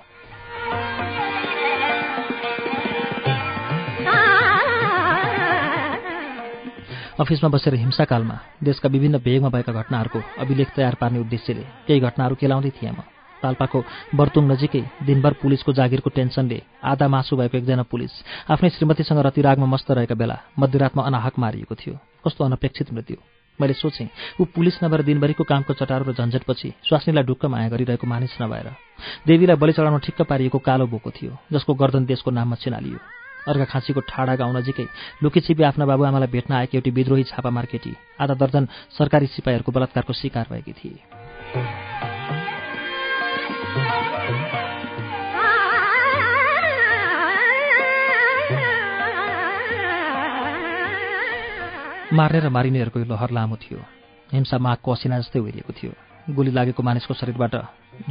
[7.20, 12.72] अफिसमा बसेर हिंसाकालमा देशका विभिन्न भेगमा भएका घटनाहरूको अभिलेख तयार पार्ने उद्देश्यले केही घटनाहरू केलाउँदै
[12.72, 13.03] थिएँ म।
[13.43, 13.80] पाल्पाको
[14.16, 18.14] बर्तुङ नजिकै दिनभर पुलिसको जागिरको टेन्सनले आधा मासु भएको एकजना पुलिस
[18.49, 21.93] आफ्नै श्रीमतीसँग रतिरागमा मस्त रहेका बेला मध्यरातमा अनाहक मारिएको थियो।
[22.26, 23.18] कस्तो अनपेक्षित मृत्यु।
[23.59, 24.07] मैले सोचेँ
[24.39, 28.67] ऊ पुलिस नभएर दिनभरिको कामको चटारो र झन्झटपछि स्वास्नीलाई ढुक्क माया गरिरहेको मानिस नभएर
[29.27, 32.99] देवीलाई बलि चढाउन ठिक्क पारिएको कालो बोको थियो जसको गर्दन देशको नाममा चिनालियो
[33.47, 34.85] अर्घाखाँसीको ठाडा गाउँ नजिकै
[35.23, 40.45] लुकीछिपी आफ्ना बाबुआमालाई भेट्न आएकी एउटी विद्रोही छापा केटी आधा दर्जन सरकारी सिपाहीहरूको बलात्कारको शिकार
[40.51, 42.20] भएकी थिए।
[52.12, 53.80] मार्ने र मारिनेहरूको यो लहर लामो थियो।
[54.36, 55.91] हिंसा माघको असिना जस्तै उहिलेको थियो।
[56.36, 57.55] गोली लागेको मानिसको शरीरबाट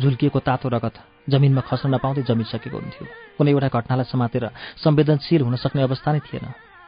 [0.00, 0.96] झुल्किएको तातो रगत
[1.28, 3.04] जमिनमा खस्न नपाउँदै जमिसकेको हुन्थ्यो।
[3.36, 4.44] कुनै एउटा घटनालाई समातेर
[4.80, 6.46] संवेदनशील हुन सक्ने अवस्था नै थिएन।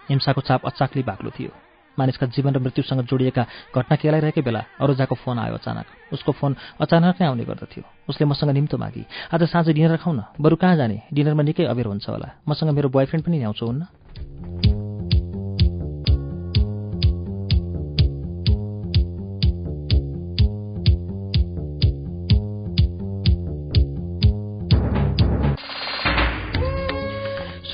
[0.08, 1.52] हिंसाको चाप अचाक्ली बाक्लो थियो।
[2.00, 3.44] मानिसका जीवन र मृत्युसँग जोडिएका
[3.76, 8.50] घटना केलाइरहेकै बेला अरूजाको फोन आयो अचानक। उसको फोन अचानक नै आउने गर्दथ्यो। उसले मसँग
[8.56, 11.12] निम्तो मागी आज साँझ डिनर खाउँ न। बरु कहाँ जाने?
[11.12, 13.84] डिनरमा निकै अबेर हुन्छ होला। मसँग मेरो बोयफ्रेन्ड पनि ल्याउँछु हुन्न?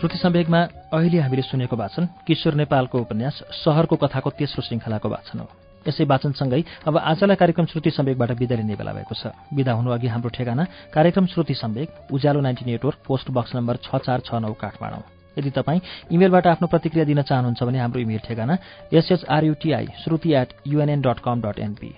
[0.09, 0.61] श्रुति सम्वेकमा
[0.97, 5.47] अहिले हामीले सुनेको वाचन किशोर नेपालको उपन्यास सहरको कथाको तेस्रो श्रृङ्खलाको वाचन हो।
[5.85, 10.09] यसै वाचनसँगै अब आजलाई कार्यक्रम श्रुति सम्वेकबाट विदा लिने बेला भएको छ। विदा हुनु अघि
[10.09, 10.65] हाम्रो ठेगाना
[10.97, 15.05] कार्यक्रम Shruti Sambeg Ujyaalo ninety network post box number छ चार छ नौ काठमाडौँ।
[15.37, 18.57] यदि तपाईँ इमेलबाट आफ्नो प्रतिक्रिया दिन चाहनुहुन्छ भने हाम्रो इमेल ठेगाना
[18.89, 21.93] SHRUTI Shruti at UNN dot com dot NP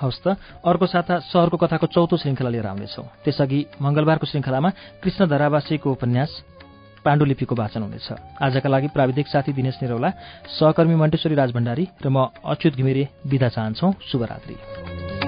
[0.00, 0.26] हवस् त
[0.64, 4.70] अर्को साता सहरको कथाको चौथो श्रृङ्खला लिएर आउनेछौँ। त्यसअघि मङ्गलबारको श्रृङ्खलामा
[5.02, 6.30] कृष्ण धरावासीको उपन्यास
[7.04, 8.08] पाण्डुलिपिको वाचन हुनेछ।
[8.42, 10.10] आजका लागि प्राविधिक साथी दिनेश निरौला
[10.58, 15.25] सहकर्मी मण्टेश्वरी राजभण्डारी र म अच्युत घिमिरे विदा चाहन्छौ। शुभरात्री।